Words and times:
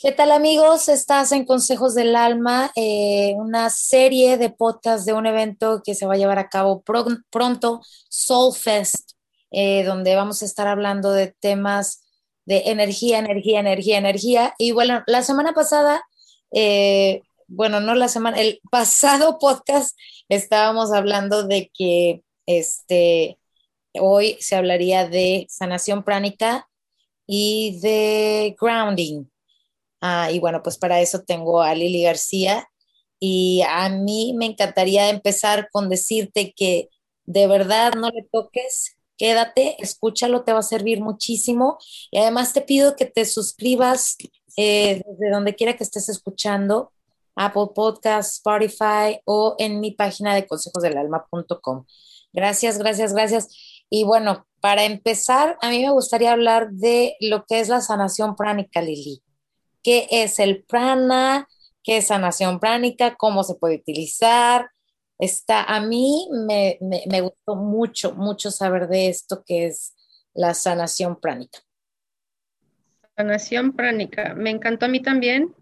¿Qué 0.00 0.10
tal 0.10 0.32
amigos? 0.32 0.88
Estás 0.88 1.30
en 1.30 1.44
Consejos 1.44 1.94
del 1.94 2.16
Alma, 2.16 2.72
eh, 2.74 3.34
una 3.36 3.70
serie 3.70 4.36
de 4.38 4.50
podcasts 4.50 5.06
de 5.06 5.12
un 5.12 5.26
evento 5.26 5.80
que 5.84 5.94
se 5.94 6.06
va 6.06 6.14
a 6.14 6.16
llevar 6.16 6.40
a 6.40 6.48
cabo 6.48 6.82
pronto, 6.82 7.80
Soul 8.08 8.52
Fest, 8.56 9.12
eh, 9.52 9.84
donde 9.84 10.16
vamos 10.16 10.42
a 10.42 10.46
estar 10.46 10.66
hablando 10.66 11.12
de 11.12 11.28
temas 11.28 12.02
de 12.44 12.62
energía, 12.66 13.20
energía, 13.20 13.60
energía, 13.60 13.98
energía. 13.98 14.54
Y 14.58 14.72
bueno, 14.72 15.04
la 15.06 15.22
semana 15.22 15.52
pasada, 15.52 16.02
eh, 16.50 17.22
bueno, 17.46 17.78
no 17.78 17.94
la 17.94 18.08
semana, 18.08 18.40
el 18.40 18.60
pasado 18.72 19.38
podcast 19.38 19.96
estábamos 20.28 20.92
hablando 20.92 21.44
de 21.44 21.70
que 21.72 22.24
este, 22.46 23.38
hoy 24.00 24.36
se 24.40 24.56
hablaría 24.56 25.08
de 25.08 25.46
sanación 25.48 26.02
pránica 26.04 26.68
y 27.26 27.78
de 27.80 28.56
grounding. 28.60 29.26
Ah, 30.00 30.30
y 30.32 30.38
bueno, 30.40 30.62
pues 30.62 30.78
para 30.78 31.00
eso 31.00 31.22
tengo 31.22 31.62
a 31.62 31.74
Lili 31.74 32.02
García. 32.02 32.68
Y 33.20 33.62
a 33.68 33.88
mí 33.88 34.34
me 34.36 34.46
encantaría 34.46 35.08
empezar 35.08 35.68
con 35.70 35.88
decirte 35.88 36.52
que 36.56 36.88
de 37.24 37.46
verdad 37.46 37.92
no 37.94 38.10
le 38.10 38.24
toques, 38.32 38.96
quédate, 39.16 39.76
escúchalo, 39.78 40.42
te 40.42 40.52
va 40.52 40.58
a 40.58 40.62
servir 40.62 41.00
muchísimo. 41.00 41.78
Y 42.10 42.18
además 42.18 42.52
te 42.52 42.62
pido 42.62 42.96
que 42.96 43.06
te 43.06 43.24
suscribas 43.24 44.16
eh, 44.56 45.02
desde 45.06 45.30
donde 45.30 45.54
quiera 45.54 45.76
que 45.76 45.84
estés 45.84 46.08
escuchando, 46.08 46.92
Apple 47.36 47.68
Podcast, 47.74 48.34
Spotify 48.34 49.20
o 49.24 49.54
en 49.58 49.80
mi 49.80 49.92
página 49.92 50.34
de 50.34 50.46
consejosdelalma.com. 50.46 51.86
Gracias, 52.32 52.78
gracias, 52.78 53.12
gracias. 53.12 53.71
Y 53.94 54.04
bueno, 54.04 54.46
para 54.62 54.84
empezar, 54.84 55.58
a 55.60 55.68
mí 55.68 55.82
me 55.82 55.90
gustaría 55.90 56.32
hablar 56.32 56.70
de 56.70 57.14
lo 57.20 57.44
que 57.44 57.60
es 57.60 57.68
la 57.68 57.82
sanación 57.82 58.36
pránica, 58.36 58.80
Lili 58.80 59.22
qué 59.82 60.06
es 60.10 60.38
el 60.38 60.64
prana, 60.64 61.48
qué 61.82 61.98
es 61.98 62.06
sanación 62.06 62.60
pránica, 62.60 63.16
cómo 63.16 63.42
se 63.42 63.54
puede 63.54 63.76
utilizar. 63.76 64.70
Está, 65.18 65.64
a 65.64 65.80
mí 65.80 66.28
me, 66.30 66.78
gustó 67.20 67.56
mucho, 67.56 68.14
mucho 68.14 68.50
saber 68.50 68.88
de 68.88 69.08
esto 69.08 69.44
que 69.46 69.66
es 69.66 69.94
la 70.34 70.54
sanación 70.54 71.20
pránica. 71.20 71.58
Sanación 73.16 73.72
pránica, 73.72 74.34
me 74.34 74.50
encantó 74.50 74.86
a 74.86 74.88
mí 74.88 75.00
también. 75.00 75.54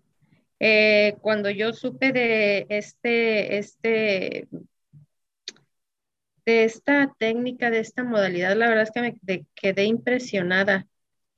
Eh, 0.61 1.17
cuando 1.23 1.51
yo 1.51 1.73
supe 1.73 2.13
de 2.13 2.67
este, 2.69 3.59
este, 3.59 4.47
de 6.51 6.65
esta 6.65 7.15
técnica, 7.19 7.71
de 7.71 7.81
esta 7.81 8.05
modalidad, 8.05 8.57
la 8.57 8.69
verdad 8.69 8.85
es 8.85 8.91
que 8.91 9.01
me 9.03 9.47
quedé 9.55 9.85
impresionada 9.85 10.87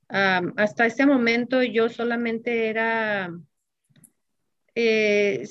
hasta 0.09 0.85
este 0.85 1.05
momento 1.05 1.63
yo 1.63 1.89
solamente 1.89 2.69
era, 2.69 3.31
eh, 4.75 5.47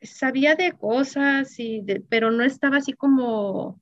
sabía 0.00 0.54
de 0.54 0.72
cosas, 0.72 1.58
y 1.58 1.84
pero 2.08 2.30
no 2.30 2.44
estaba 2.44 2.78
así 2.78 2.94
como 2.94 3.80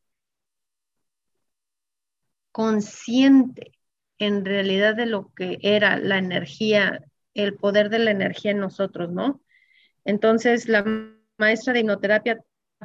consciente 2.50 3.72
en 4.18 4.44
realidad 4.44 4.96
de 4.96 5.06
lo 5.06 5.32
que 5.34 5.58
era 5.62 5.96
la 5.98 6.18
energía, 6.18 7.04
el 7.34 7.54
poder 7.54 7.90
de 7.90 8.00
la 8.00 8.10
energía 8.10 8.50
en 8.50 8.58
nosotros, 8.58 9.10
¿no? 9.12 9.40
Entonces 10.04 10.68
la 10.68 10.84
maestra 11.36 11.72
de 11.72 11.80
hipnoterapia, 11.80 12.40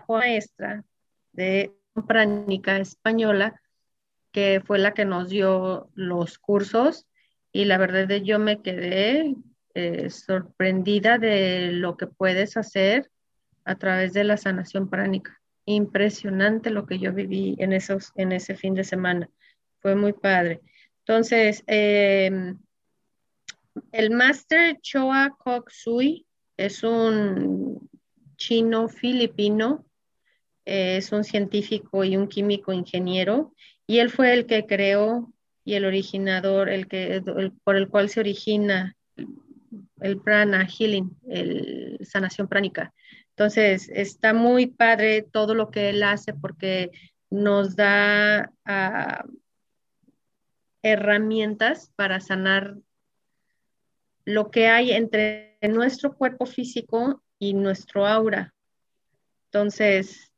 maestra 0.08 0.84
de 1.34 1.74
pránica 2.08 2.78
española, 2.78 3.62
que 4.32 4.62
fue 4.66 4.80
la 4.80 4.94
que 4.94 5.06
nos 5.06 5.30
dio 5.30 5.90
los 5.94 6.40
cursos 6.40 7.06
y 7.52 7.66
la 7.66 7.78
verdad 7.78 8.02
es 8.02 8.08
que 8.08 8.26
yo 8.26 8.40
me 8.40 8.62
quedé 8.62 9.36
eh, 9.76 10.10
sorprendida 10.10 11.20
de 11.20 11.72
lo 11.72 11.98
que 11.98 12.08
puedes 12.08 12.58
hacer 12.58 13.12
a 13.64 13.76
través 13.76 14.14
de 14.14 14.24
la 14.24 14.38
sanación 14.38 14.90
pránica. 14.90 15.40
Impresionante 15.66 16.72
lo 16.72 16.88
que 16.88 16.98
yo 16.98 17.14
viví 17.14 17.56
en, 17.60 17.72
esos, 17.72 18.12
en 18.16 18.32
ese 18.32 18.56
fin 18.56 18.74
de 18.74 18.84
semana. 18.84 19.30
Fue 19.80 19.96
muy 19.96 20.14
padre. 20.14 20.62
Entonces, 21.00 21.64
em, 21.68 22.58
el 23.92 24.10
Master 24.10 24.80
Choa 24.82 25.36
Kok 25.38 25.70
Sui 25.70 26.26
es 26.58 26.84
un 26.84 27.90
chino 28.36 28.90
filipino, 28.90 29.86
eh, 30.66 30.98
es 30.98 31.12
un 31.12 31.24
científico 31.24 32.04
y 32.04 32.18
un 32.18 32.28
químico 32.28 32.74
ingeniero 32.74 33.54
y 33.88 34.00
él 34.00 34.10
fue 34.10 34.34
el 34.34 34.46
que 34.46 34.66
creó 34.66 35.32
y 35.66 35.76
el 35.76 35.86
originador, 35.86 36.70
el 36.70 36.88
que 36.88 37.22
por 37.64 37.76
el 37.76 37.88
cual 37.88 38.10
se 38.10 38.20
origina 38.20 38.96
el 40.02 40.20
prana 40.20 40.68
healing, 40.68 41.16
el 41.28 42.00
sanación 42.04 42.48
pránica. 42.48 42.94
Entonces, 43.30 43.90
está 43.94 44.34
muy 44.34 44.68
padre 44.68 45.24
todo 45.24 45.56
lo 45.56 45.72
que 45.72 45.90
él 45.90 46.04
hace 46.04 46.34
porque 46.34 46.92
nos 47.30 47.76
da 47.76 48.52
ah, 48.66 49.26
herramientas 50.84 51.92
para 51.96 52.20
sanar 52.20 52.76
lo 54.26 54.52
que 54.52 54.68
hay 54.68 54.92
entre 54.92 55.58
nuestro 55.62 56.14
cuerpo 56.14 56.46
físico 56.46 57.24
y 57.40 57.54
nuestro 57.54 58.06
aura. 58.06 58.54
Entonces, 59.46 60.33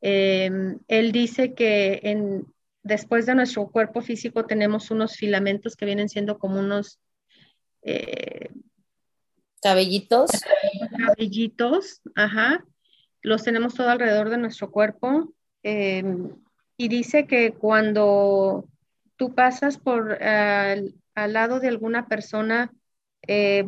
em, 0.00 0.78
él 0.88 1.12
dice 1.12 1.54
que 1.54 2.00
en, 2.02 2.46
después 2.82 3.26
de 3.26 3.34
nuestro 3.34 3.68
cuerpo 3.68 4.00
físico 4.00 4.46
tenemos 4.46 4.90
unos 4.90 5.16
filamentos 5.16 5.76
que 5.76 5.86
vienen 5.86 6.08
siendo 6.08 6.38
como 6.38 6.60
unos 6.60 6.98
eh, 7.82 8.50
cabellitos. 9.62 10.30
Cabellitos, 10.98 12.00
ajá. 12.14 12.64
Los 13.22 13.42
tenemos 13.42 13.74
todo 13.74 13.88
alrededor 13.90 14.30
de 14.30 14.38
nuestro 14.38 14.70
cuerpo. 14.70 15.34
Em, 15.62 16.30
y 16.76 16.88
dice 16.88 17.26
que 17.26 17.52
cuando 17.52 18.68
tú 19.16 19.34
pasas 19.34 19.78
por 19.78 20.22
al 20.22 20.92
lado 21.32 21.58
de 21.58 21.68
alguna 21.68 22.06
persona, 22.06 22.72
eh, 23.26 23.66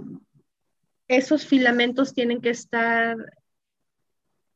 esos 1.08 1.46
filamentos 1.46 2.12
tienen 2.12 2.40
que 2.40 2.50
estar 2.50 3.16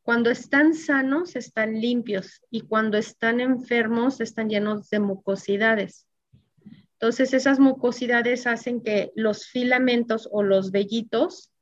cuando 0.02 0.30
están 0.30 0.74
sanos, 0.74 1.36
están 1.36 1.80
limpios 1.80 2.42
y 2.50 2.62
cuando 2.62 2.98
están 2.98 3.40
enfermos, 3.40 4.20
están 4.20 4.48
llenos 4.48 4.90
de 4.90 4.98
mucosidades. 4.98 6.06
Entonces, 6.94 7.34
esas 7.34 7.58
mucosidades 7.60 8.46
hacen 8.46 8.82
que 8.82 9.12
los 9.14 9.46
filamentos 9.46 10.28
o 10.30 10.42
los 10.42 10.70
vellitos 10.70 11.52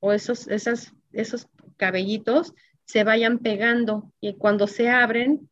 o 0.00 0.12
esos, 0.12 0.48
esos 0.48 1.48
cabellitos 1.76 2.54
se 2.84 3.04
vayan 3.04 3.38
pegando 3.38 4.12
y 4.20 4.34
cuando 4.34 4.66
se 4.66 4.88
abren, 4.88 5.48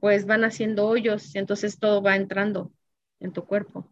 pues 0.00 0.26
van 0.26 0.44
haciendo 0.44 0.86
hoyos 0.86 1.34
y 1.34 1.38
entonces 1.38 1.78
todo 1.78 2.02
va 2.02 2.16
entrando 2.16 2.72
en 3.20 3.32
tu 3.32 3.44
cuerpo. 3.44 3.90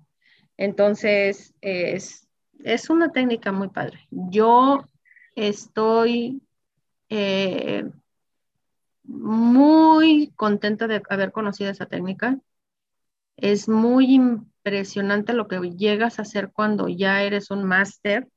Entonces, 0.57 1.55
es, 1.61 2.29
es 2.63 2.91
una 2.91 3.11
técnica 3.13 3.53
muy 3.53 3.69
padre. 3.69 4.07
Yo 4.11 4.89
estoy 5.35 6.41
eh, 7.09 7.85
muy 9.05 10.33
contenta 10.37 10.87
de 10.87 11.03
haber 11.09 11.33
conocido 11.33 11.71
esa 11.71 11.87
técnica. 11.87 12.39
Es 13.37 13.69
muy 13.69 14.15
impresionante 14.15 15.33
lo 15.33 15.47
que 15.49 15.59
llegas 15.77 16.19
a 16.19 16.23
hacer 16.23 16.51
cuando 16.53 16.89
ya 16.89 17.23
eres 17.23 17.51
un 17.51 17.65
máster 17.65 18.29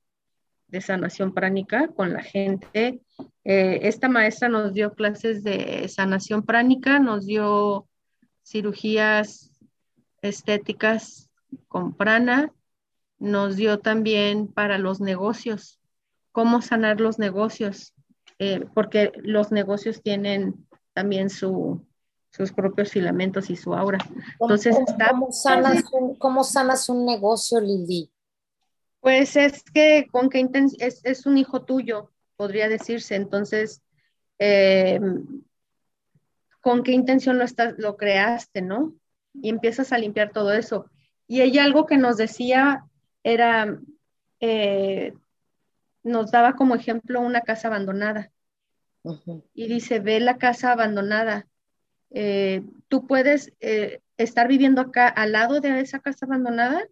de 0.68 0.82
sanación 0.82 1.34
pránica 1.34 1.88
con 1.88 2.14
la 2.14 2.22
gente. 2.22 3.02
Eh, 3.44 3.80
esta 3.84 4.08
maestra 4.08 4.50
nos 4.50 4.74
dio 4.74 4.94
clases 4.94 5.44
de 5.44 5.88
sanación 5.90 6.44
pránica, 6.44 7.00
nos 7.00 7.26
dio 7.26 7.88
cirugías 8.44 9.52
estéticas 10.22 11.30
con 11.68 11.94
prana, 11.96 12.54
nos 13.18 13.56
dio 13.56 13.80
también 13.80 14.48
para 14.48 14.78
los 14.78 15.02
negocios, 15.02 15.80
cómo 16.32 16.62
sanar 16.62 17.02
los 17.02 17.20
negocios, 17.20 17.94
eh, 18.40 18.66
porque 18.74 19.12
los 19.18 19.52
negocios 19.52 20.02
tienen 20.02 20.68
también 20.94 21.30
su, 21.30 21.86
sus 22.32 22.52
propios 22.52 22.92
filamentos 22.92 23.50
y 23.50 23.56
su 23.56 23.74
aura. 23.74 24.00
Entonces, 24.40 24.76
¿cómo, 25.10 25.32
sanas, 25.32 25.84
un, 25.92 26.16
¿cómo 26.16 26.44
sanas 26.44 26.90
un 26.90 27.06
negocio, 27.06 27.60
Lili? 27.60 28.12
Pues 29.02 29.36
es 29.36 29.64
que 29.64 30.08
con 30.12 30.30
qué 30.30 30.48
es, 30.80 31.02
es 31.04 31.26
un 31.26 31.38
hijo 31.38 31.64
tuyo, 31.64 32.12
podría 32.36 32.70
decirse. 32.70 33.16
Entonces, 33.16 33.82
eh, 34.40 35.00
¿con 36.62 36.84
qué 36.84 36.92
intención 36.92 37.38
lo, 37.38 37.44
estás, 37.44 37.76
lo 37.78 37.98
creaste, 37.98 38.62
no? 38.62 38.94
Y 39.34 39.50
empiezas 39.50 39.92
a 39.92 39.98
limpiar 39.98 40.32
todo 40.32 40.54
eso. 40.54 40.90
Y 41.28 41.42
ella 41.42 41.64
algo 41.64 41.86
que 41.86 41.98
nos 41.98 42.18
decía 42.18 42.86
era, 43.24 43.80
eh, 44.40 45.14
nos 46.10 46.32
daba 46.32 46.54
como 46.54 46.76
ejemplo 46.76 47.22
una 47.22 47.42
casa 47.42 47.68
abandonada. 47.70 48.32
Y 49.54 49.68
dice, 49.68 50.00
ve 50.00 50.20
la 50.20 50.38
casa 50.38 50.74
abandonada. 50.74 51.48
Eh, 52.12 52.64
tú 52.88 53.08
puedes, 53.08 53.54
eh, 53.60 54.02
estar 54.18 54.48
viviendo 54.48 54.82
acá 54.82 55.08
al 55.08 55.32
lado 55.32 55.62
de 55.62 55.80
esa 55.80 56.00
casa 56.00 56.26
abandonada 56.26 56.86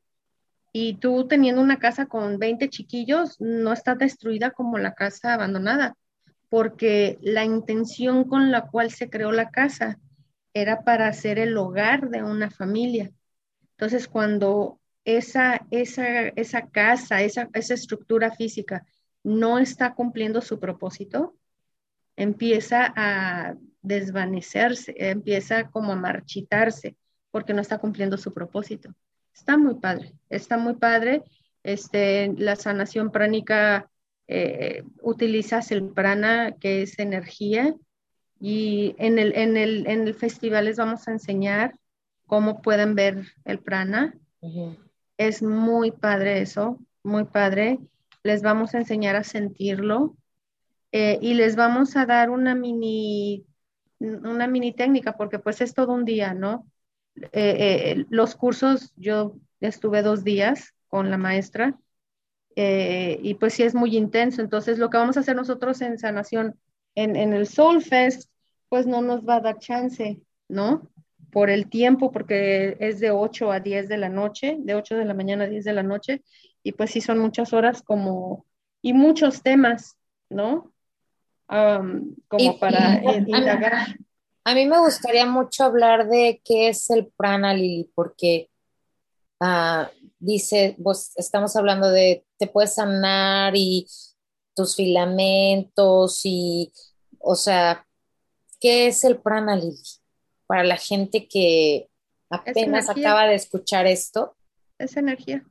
y 0.71 0.95
tú 0.95 1.27
teniendo 1.27 1.61
una 1.61 1.77
casa 1.77 2.05
con 2.05 2.39
20 2.39 2.69
chiquillos, 2.69 3.39
no 3.39 3.73
está 3.73 3.95
destruida 3.95 4.51
como 4.51 4.77
la 4.77 4.93
casa 4.93 5.33
abandonada, 5.33 5.95
porque 6.49 7.17
la 7.21 7.43
intención 7.43 8.23
con 8.23 8.51
la 8.51 8.67
cual 8.67 8.91
se 8.91 9.09
creó 9.09 9.31
la 9.31 9.49
casa 9.49 9.99
era 10.53 10.83
para 10.83 11.11
ser 11.13 11.37
el 11.39 11.57
hogar 11.57 12.09
de 12.09 12.23
una 12.23 12.49
familia. 12.49 13.11
Entonces, 13.71 14.07
cuando 14.07 14.79
esa, 15.03 15.65
esa, 15.71 16.27
esa 16.29 16.67
casa, 16.67 17.21
esa, 17.21 17.49
esa 17.53 17.73
estructura 17.73 18.31
física 18.31 18.85
no 19.27 19.59
está 19.59 19.93
cumpliendo 19.93 20.39
su 20.39 20.57
propósito, 20.57 21.35
empieza 22.15 22.93
a 22.95 23.57
desvanecerse, 23.81 24.95
empieza 24.97 25.69
como 25.69 25.91
a 25.91 25.97
marchitarse 25.97 26.95
porque 27.29 27.53
no 27.53 27.59
está 27.59 27.77
cumpliendo 27.77 28.17
su 28.17 28.33
propósito. 28.33 28.95
Está 29.33 29.57
muy 29.57 29.75
padre, 29.75 30.13
está 30.29 30.57
muy 30.57 30.75
padre. 30.75 31.23
Este, 31.61 32.33
la 32.37 32.55
sanación 32.55 33.11
pránica 33.11 33.91
eh, 34.29 34.83
utilizas 35.01 35.71
el 35.71 35.89
prana, 35.89 36.53
que 36.53 36.83
es 36.83 36.97
energía, 36.97 37.75
y 38.39 38.95
en 38.97 39.19
el, 39.19 39.35
en, 39.35 39.57
el, 39.57 39.87
en 39.87 40.07
el 40.07 40.13
festival 40.13 40.65
les 40.65 40.77
vamos 40.77 41.05
a 41.05 41.11
enseñar 41.11 41.75
cómo 42.27 42.61
pueden 42.61 42.95
ver 42.95 43.25
el 43.43 43.59
prana. 43.59 44.13
Es 45.17 45.43
muy 45.43 45.91
padre 45.91 46.39
eso, 46.39 46.79
muy 47.03 47.25
padre. 47.25 47.79
Les 48.27 48.41
vamos 48.41 48.75
a 48.75 48.79
enseñar 48.79 49.15
a 49.15 49.23
sentirlo 49.23 50.17
eh, 50.91 51.17
y 51.21 51.33
les 51.33 51.55
vamos 51.55 51.95
a 51.95 52.05
dar 52.05 52.29
una 52.29 52.55
mini, 52.55 53.45
una 53.99 54.47
mini 54.47 54.73
técnica, 54.73 55.15
porque 55.15 55.39
pues 55.39 55.61
es 55.61 55.73
todo 55.73 55.93
un 55.93 56.03
día, 56.03 56.33
¿no? 56.33 56.67
Eh, 57.15 57.29
eh, 57.31 58.05
los 58.09 58.35
cursos, 58.35 58.91
yo 58.97 59.37
estuve 59.61 60.01
dos 60.01 60.25
días 60.25 60.73
con 60.89 61.09
la 61.09 61.17
maestra 61.17 61.79
y 62.53 63.35
pues 63.35 63.53
sí 63.53 63.63
es 63.63 63.73
muy 63.73 63.95
intenso. 63.95 64.41
Entonces 64.41 64.77
lo 64.77 64.89
que 64.89 64.97
vamos 64.97 65.15
a 65.15 65.21
hacer 65.21 65.37
nosotros 65.37 65.79
en 65.79 65.97
sanación 65.97 66.59
en, 66.95 67.15
en 67.15 67.31
el 67.31 67.47
Soul 67.47 67.81
Fest, 67.81 68.29
pues 68.67 68.85
no 68.85 69.01
nos 69.01 69.21
va 69.23 69.35
a 69.35 69.41
dar 69.41 69.59
chance, 69.59 70.19
¿no? 70.49 70.89
Por 71.31 71.49
el 71.49 71.69
tiempo, 71.69 72.11
porque 72.11 72.75
es 72.81 72.99
de 72.99 73.11
8 73.11 73.53
a 73.53 73.61
10 73.61 73.87
de 73.87 73.97
la 73.97 74.09
noche, 74.09 74.57
de 74.59 74.75
8 74.75 74.97
de 74.97 75.05
la 75.05 75.13
mañana 75.13 75.45
a 75.45 75.47
10 75.47 75.63
de 75.63 75.73
la 75.73 75.83
noche, 75.83 76.23
y 76.67 76.73
pues 76.73 76.91
sí 76.91 76.99
son 76.99 77.19
muchas 77.19 77.53
horas 77.53 77.81
como, 77.81 78.45
y 78.81 78.91
muchos 78.91 79.41
temas, 79.41 79.97
¿no? 80.29 80.73
como 81.47 82.59
para 82.59 83.01
indagar. 83.25 83.97
A 84.43 84.53
mí 84.53 84.65
me 84.65 84.77
gustaría 84.79 85.25
mucho 85.25 85.63
hablar 85.63 86.09
de 86.09 86.41
qué 86.43 86.67
es 86.67 86.89
el 86.89 87.07
prana, 87.07 87.53
Lili, 87.53 87.89
porque 87.95 88.49
uh, 89.39 89.85
dice, 90.19 90.75
vos 90.77 91.13
estamos 91.15 91.55
hablando 91.55 91.89
de 91.89 92.25
te 92.37 92.47
puedes 92.47 92.73
sanar 92.73 93.53
y 93.55 93.87
tus 94.53 94.75
filamentos 94.75 96.19
y, 96.25 96.73
o 97.19 97.35
sea, 97.35 97.87
¿qué 98.59 98.87
es 98.87 99.05
el 99.05 99.21
prana, 99.21 99.55
Lili? 99.55 99.79
Para 100.47 100.65
la 100.65 100.75
gente 100.75 101.29
que 101.29 101.87
apenas 102.29 102.89
acaba 102.89 103.25
de 103.25 103.35
escuchar 103.35 103.87
esto. 103.87 104.35
Es 104.77 104.97
energía. 104.97 105.45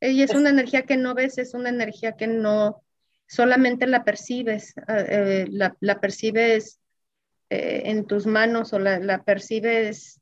Y 0.00 0.22
es, 0.22 0.34
una 0.34 0.50
energía 0.50 0.82
que 0.82 0.96
no 0.96 1.14
ves, 1.14 1.38
es 1.38 1.54
una 1.54 1.70
energía 1.70 2.12
que 2.12 2.26
no 2.26 2.82
solamente 3.26 3.86
la 3.86 4.04
percibes, 4.04 4.74
eh, 4.88 5.46
la, 5.50 5.76
la 5.80 6.00
percibes 6.00 6.80
eh, 7.50 7.82
en 7.86 8.06
tus 8.06 8.26
manos 8.26 8.72
o 8.74 8.78
la, 8.78 9.22
percibes. 9.24 10.20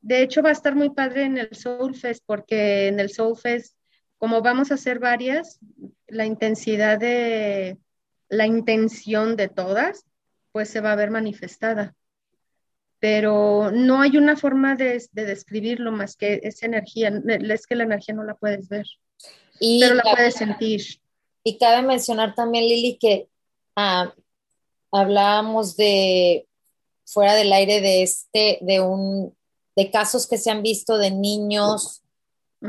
De 0.00 0.22
hecho, 0.22 0.42
va 0.42 0.50
a 0.50 0.52
estar 0.52 0.76
muy 0.76 0.90
padre 0.90 1.24
en 1.24 1.38
el 1.38 1.54
Soul 1.54 1.96
Fest 1.96 2.22
porque 2.26 2.86
en 2.86 3.00
el 3.00 3.10
Soul 3.10 3.36
Fest, 3.36 3.76
como 4.18 4.40
vamos 4.40 4.70
a 4.70 4.74
hacer 4.74 5.00
varias, 5.00 5.58
la 6.06 6.26
intensidad 6.26 6.98
de 6.98 7.78
la 8.28 8.46
intención 8.46 9.36
de 9.36 9.48
todas, 9.48 10.04
pues 10.52 10.68
se 10.68 10.80
va 10.80 10.92
a 10.92 10.96
ver 10.96 11.10
manifestada. 11.10 11.94
Pero 13.04 13.70
no 13.70 14.00
hay 14.00 14.16
una 14.16 14.34
forma 14.34 14.76
de, 14.76 14.98
describirlo 15.12 15.92
más 15.92 16.16
que 16.16 16.40
esa 16.42 16.64
energía. 16.64 17.12
Es 17.28 17.66
que 17.66 17.74
la 17.74 17.84
energía 17.84 18.14
no 18.14 18.24
la 18.24 18.34
puedes 18.34 18.66
ver, 18.70 18.86
pero 19.60 19.94
la 19.94 20.04
puedes 20.04 20.36
sentir. 20.36 20.80
Y 21.42 21.58
cabe 21.58 21.86
mencionar 21.86 22.34
también, 22.34 22.64
Lili, 22.64 22.96
que 22.98 23.28
ah, 23.76 24.10
hablábamos 24.90 25.76
de 25.76 26.48
fuera 27.04 27.34
del 27.34 27.52
aire 27.52 27.82
de 27.82 28.04
este, 28.04 28.58
de 28.62 28.80
un, 28.80 29.36
de 29.76 29.90
casos 29.90 30.26
que 30.26 30.38
se 30.38 30.50
han 30.50 30.62
visto 30.62 30.96
de 30.96 31.10
niños 31.10 32.00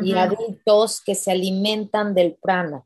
y 0.03 0.15
adultos 0.15 1.01
que 1.01 1.15
se 1.15 1.31
alimentan 1.31 2.13
del 2.13 2.33
prana. 2.33 2.83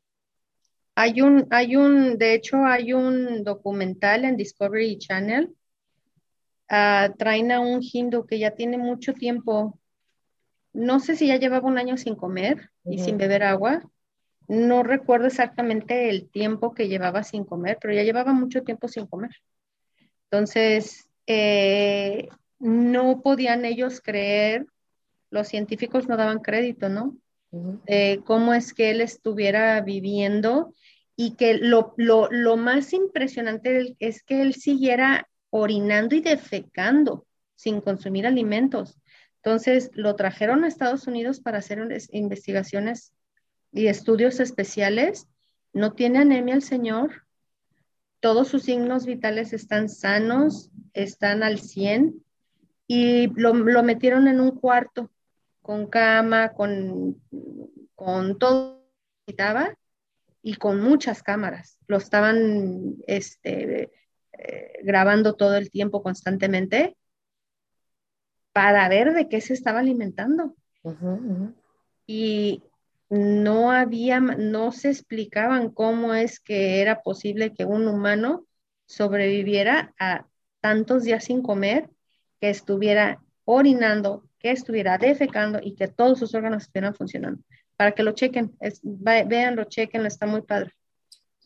Hay 0.94 1.22
un, 1.22 1.48
hay 1.50 1.76
un, 1.78 2.20
de 2.20 2.36
hecho, 2.36 2.58
hay 2.64 2.94
un 2.94 3.44
documental 3.44 4.24
en 4.24 4.38
Discovery 4.38 5.00
Channel. 5.00 5.52
Uh, 6.72 7.12
traen 7.18 7.52
a 7.52 7.60
un 7.60 7.82
hindu 7.82 8.26
que 8.28 8.38
ya 8.38 8.52
tiene 8.52 8.78
mucho 8.78 9.14
tiempo, 9.14 9.80
no 10.72 11.00
sé 11.00 11.16
si 11.16 11.28
ya 11.28 11.38
llevaba 11.38 11.68
un 11.68 11.80
año 11.80 11.98
sin 11.98 12.16
comer 12.16 12.70
y 12.86 13.00
sin 13.00 13.18
beber 13.18 13.44
agua. 13.44 13.82
No 14.48 14.84
recuerdo 14.84 15.28
exactamente 15.28 16.10
el 16.10 16.30
tiempo 16.30 16.74
que 16.74 16.88
llevaba 16.88 17.24
sin 17.24 17.44
comer, 17.44 17.78
pero 17.82 17.94
ya 17.94 18.04
llevaba 18.04 18.34
mucho 18.34 18.64
tiempo 18.64 18.88
sin 18.88 19.08
comer. 19.08 19.32
Entonces, 20.26 21.08
eh, 21.26 22.30
no 22.60 23.22
podían 23.22 23.66
ellos 23.66 24.00
creer, 24.02 24.68
los 25.32 25.48
científicos 25.48 26.08
no 26.08 26.18
daban 26.18 26.40
crédito, 26.40 26.90
¿no? 26.90 27.18
cómo 28.26 28.54
es 28.54 28.76
que 28.76 28.92
él 28.92 29.02
estuviera 29.02 29.82
viviendo 29.82 30.76
y 31.16 31.36
que 31.36 31.56
lo, 31.56 31.96
más 32.58 32.94
impresionante 32.94 33.96
es 34.00 34.24
que 34.24 34.42
él 34.42 34.54
siguiera 34.54 35.28
orinando 35.50 36.16
y 36.16 36.22
defecando 36.22 37.26
sin 37.56 37.82
consumir 37.82 38.26
alimentos. 38.28 39.00
Entonces 39.38 39.92
lo 39.94 40.16
trajeron 40.16 40.64
a 40.64 40.68
Estados 40.68 41.08
Unidos 41.08 41.40
para 41.40 41.60
hacer 41.60 41.80
investigaciones 42.12 43.14
y 43.72 43.88
estudios 43.88 44.40
especiales. 44.40 45.28
No 45.74 45.94
tiene 45.94 46.20
anemia 46.20 46.56
el 46.56 46.64
señor, 46.64 47.24
todos 48.20 48.50
sus 48.50 48.64
signos 48.64 49.06
vitales 49.06 49.54
están 49.54 49.88
sanos, 49.88 50.72
están 50.94 51.42
al 51.44 51.60
100 51.60 52.24
y 52.88 53.28
lo, 53.40 53.54
metieron 53.84 54.28
en 54.28 54.42
un 54.42 54.52
cuarto 54.52 55.10
con 55.62 55.88
cama, 55.88 56.50
con, 56.54 57.22
con 57.96 58.38
todo 58.40 58.80
y 60.42 60.56
con 60.56 60.82
muchas 60.82 61.22
cámaras. 61.22 61.78
Lo 61.88 61.98
estaban 61.98 62.96
este, 63.06 63.92
eh, 64.42 64.80
grabando 64.84 65.34
todo 65.36 65.58
el 65.58 65.70
tiempo 65.70 66.02
constantemente 66.02 66.96
para 68.54 68.88
ver 68.88 69.14
de 69.14 69.28
qué 69.28 69.42
se 69.42 69.54
estaba 69.54 69.80
alimentando. 69.80 70.56
Y 72.08 72.64
no 73.10 73.72
había, 73.72 74.20
no 74.20 74.72
se 74.72 74.90
explicaban 74.90 75.70
cómo 75.72 76.14
es 76.14 76.40
que 76.40 76.82
era 76.82 77.02
posible 77.02 77.54
que 77.54 77.66
un 77.66 77.88
humano 77.88 78.46
sobreviviera 78.86 79.94
a 80.00 80.26
tantos 80.62 81.04
días 81.04 81.26
sin 81.26 81.42
comer, 81.42 81.90
que 82.40 82.50
estuviera 82.50 83.22
orinando, 83.46 84.24
que 84.40 84.52
estuviera 84.52 84.98
defecando 84.98 85.60
y 85.62 85.76
que 85.76 85.88
todos 85.88 86.20
sus 86.20 86.34
órganos 86.34 86.64
estuvieran 86.64 86.96
funcionando. 86.96 87.44
Para 87.76 87.92
que 87.92 88.04
lo 88.04 88.14
chequen, 88.14 88.56
vean, 88.84 89.56
lo 89.56 89.66
chequen, 89.66 90.06
está 90.06 90.26
muy 90.26 90.42
padre. 90.42 90.74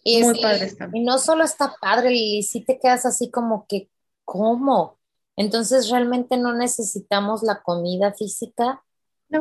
Y 0.03 0.21
muy 0.23 0.41
padre 0.41 0.65
está. 0.65 0.89
Y 0.93 1.01
no 1.01 1.17
solo 1.17 1.43
está 1.43 1.75
padre, 1.79 2.13
y 2.13 2.43
si 2.43 2.61
te 2.61 2.79
quedas 2.79 3.05
así 3.05 3.31
como 3.31 3.65
que, 3.67 3.89
¿cómo? 4.25 4.99
Entonces 5.35 5.89
realmente 5.89 6.37
no 6.37 6.53
necesitamos 6.53 7.43
la 7.43 7.61
comida 7.61 8.13
física 8.13 8.83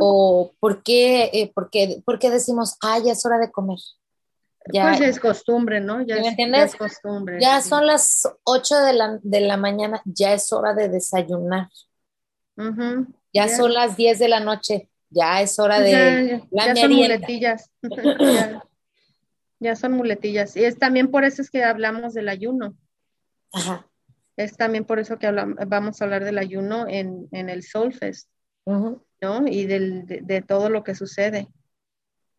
¿O 0.01 0.53
por 0.59 0.83
qué, 0.83 1.25
eh, 1.33 1.53
por, 1.55 1.71
qué, 1.71 2.31
decimos, 2.31 2.77
ah, 2.83 2.99
ya 2.99 3.13
es 3.13 3.25
hora 3.27 3.39
de 3.39 3.51
comer? 3.51 3.79
Ya, 4.73 4.91
pues 4.91 5.01
es 5.01 5.21
costumbre, 5.21 5.81
¿no? 5.81 6.03
Ya, 6.03 6.17
¿Me 6.17 6.29
entiendes? 6.29 6.77
costumbre. 6.77 7.39
Ya 7.41 7.61
son 7.61 7.87
las 7.87 8.29
8 8.45 8.77
de 9.23 9.41
la, 9.41 9.57
mañana, 9.57 10.01
ya 10.05 10.35
es 10.35 10.53
hora 10.53 10.73
de 10.73 10.89
desayunar. 10.89 11.69
ya, 13.33 13.49
son 13.49 13.75
las 13.75 13.97
10 13.97 14.19
de 14.21 14.29
la 14.29 14.41
noche, 14.41 14.89
ya 15.11 15.43
es 15.43 15.59
hora 15.59 15.81
de 15.81 16.43
ya, 16.51 16.77
son 16.77 16.93
muletillas. 16.93 17.71
ya, 19.63 19.77
son 19.77 19.93
muletillas. 19.93 20.57
Y 20.57 20.65
es 20.65 20.79
también 20.79 21.11
por 21.11 21.25
eso 21.25 21.43
es 21.43 21.51
que 21.51 21.65
hablamos 21.65 22.15
del 22.15 22.29
ayuno. 22.29 22.77
Ajá. 23.53 23.87
Es 24.37 24.57
también 24.57 24.85
por 24.85 24.99
eso 24.99 25.19
que 25.19 25.31
vamos 25.31 26.01
a 26.01 26.05
hablar 26.05 26.25
del 26.25 26.39
ayuno 26.39 26.87
en, 26.89 27.29
en 27.33 27.49
el 27.49 27.63
Solfest. 27.63 28.29
¿no? 28.65 29.47
Y 29.47 29.67
de, 29.67 30.45
todo 30.47 30.69
lo 30.69 30.85
que 30.85 30.95
sucede, 30.95 31.49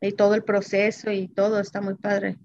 y 0.01 0.11
todo 0.11 0.35
el 0.35 0.43
proceso 0.43 1.11
y 1.11 1.27
todo 1.27 1.59
está 1.59 1.81
muy 1.81 1.95
padre. 1.95 2.37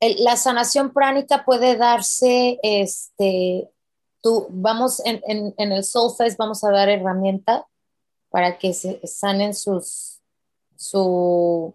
la 0.00 0.36
sanación 0.36 0.92
pránica 0.92 1.44
puede 1.44 1.76
darse, 1.76 2.58
este, 2.62 3.68
tú, 4.22 4.46
vamos 4.50 5.02
en, 5.04 5.54
el 5.58 5.84
Soul 5.84 6.14
Fest, 6.16 6.38
vamos 6.38 6.62
a 6.64 6.70
dar 6.70 6.88
herramienta 6.88 7.66
para 8.30 8.58
que 8.58 8.72
se 8.72 9.04
sanen 9.06 9.54
sus, 9.54 10.20
su, 10.76 11.74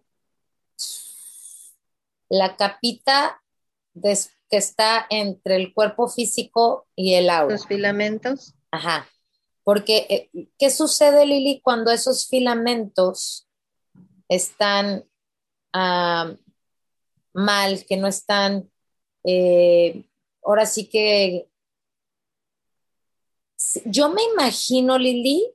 la 2.29 2.55
capita 2.55 3.41
que 4.01 4.57
está 4.57 5.05
entre 5.09 5.55
el 5.55 5.73
cuerpo 5.73 6.07
físico 6.07 6.87
y 6.95 7.13
el 7.13 7.29
agua. 7.29 7.53
Los 7.53 7.67
filamentos. 7.67 8.55
Ajá. 8.71 9.07
Porque, 9.63 10.05
eh, 10.09 10.49
¿qué 10.59 10.69
sucede, 10.69 11.25
Lili, 11.25 11.61
cuando 11.61 11.91
esos 11.91 12.27
filamentos 12.27 13.47
están 14.29 15.05
mal, 17.33 17.85
que 17.85 17.97
no 17.97 18.07
están, 18.07 18.71
eh, 19.23 20.07
ahora 20.43 20.65
sí 20.65 20.87
que, 20.87 21.49
yo 23.85 24.09
me 24.09 24.23
imagino, 24.23 24.97
Lili, 24.97 25.51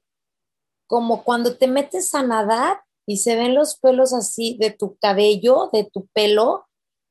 como 0.86 1.24
cuando 1.24 1.56
te 1.56 1.68
metes 1.68 2.14
a 2.14 2.22
nadar 2.22 2.82
y 3.10 3.16
se 3.16 3.34
ven 3.34 3.56
los 3.56 3.76
pelos 3.76 4.14
así 4.14 4.56
de 4.60 4.70
tu 4.70 4.96
cabello, 4.98 5.68
de 5.72 5.82
tu 5.82 6.06
pelo, 6.12 6.68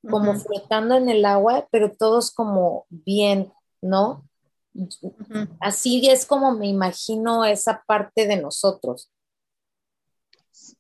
como 0.10 0.34
flotando 0.36 0.96
en 0.96 1.10
el 1.10 1.26
agua, 1.26 1.68
pero 1.72 1.92
todos 1.92 2.32
como 2.32 2.86
bien, 2.88 3.52
¿no? 3.82 4.26
Así 5.60 6.10
es 6.10 6.26
como 6.26 6.54
me 6.54 6.68
imagino 6.68 7.44
esa 7.44 7.84
parte 7.86 8.28
de 8.28 8.38
nosotros. 8.38 9.12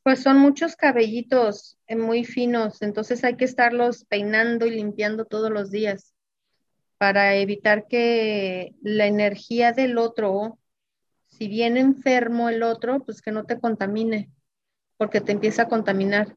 Pues 0.01 0.23
son 0.23 0.37
muchos 0.37 0.77
cabellitos 0.77 1.77
eh, 1.87 1.97
muy 1.97 2.23
finos, 2.23 2.81
entonces 2.81 3.25
hay 3.25 3.35
que 3.35 3.43
estarlos 3.43 4.05
peinando 4.05 4.67
y 4.67 4.71
limpiando 4.71 5.25
todos 5.25 5.51
los 5.51 5.69
días 5.69 6.13
para 6.97 7.35
evitar 7.35 7.87
que 7.87 8.73
la 8.81 9.05
energía 9.05 9.73
del 9.73 9.97
otro, 9.97 10.59
si 11.27 11.49
viene 11.49 11.81
enfermo 11.81 12.47
el 12.47 12.63
otro, 12.63 13.03
pues 13.03 13.21
que 13.21 13.33
no 13.33 13.43
te 13.43 13.59
contamine, 13.59 14.31
porque 14.99 15.21
te 15.21 15.31
empieza 15.31 15.63
a 15.63 15.69
contaminar. 15.69 16.35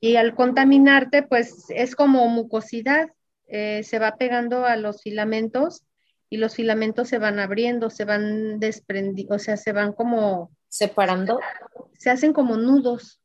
Y 0.00 0.14
al 0.16 0.36
contaminarte, 0.36 1.24
pues 1.24 1.64
es 1.68 1.96
como 1.96 2.28
mucosidad, 2.28 3.08
eh, 3.48 3.82
se 3.82 3.98
va 3.98 4.16
pegando 4.16 4.64
a 4.64 4.76
los 4.76 5.02
filamentos 5.02 5.82
y 6.30 6.36
los 6.36 6.54
filamentos 6.54 7.08
se 7.08 7.18
van 7.18 7.40
abriendo, 7.40 7.90
se 7.90 8.04
van 8.04 8.60
desprendiendo, 8.60 9.34
o 9.34 9.38
sea, 9.40 9.56
se 9.56 9.72
van 9.72 9.92
como... 9.92 10.52
Separando. 10.68 11.40
Se 11.94 12.10
hacen 12.10 12.32
como 12.32 12.56
nudos, 12.56 13.20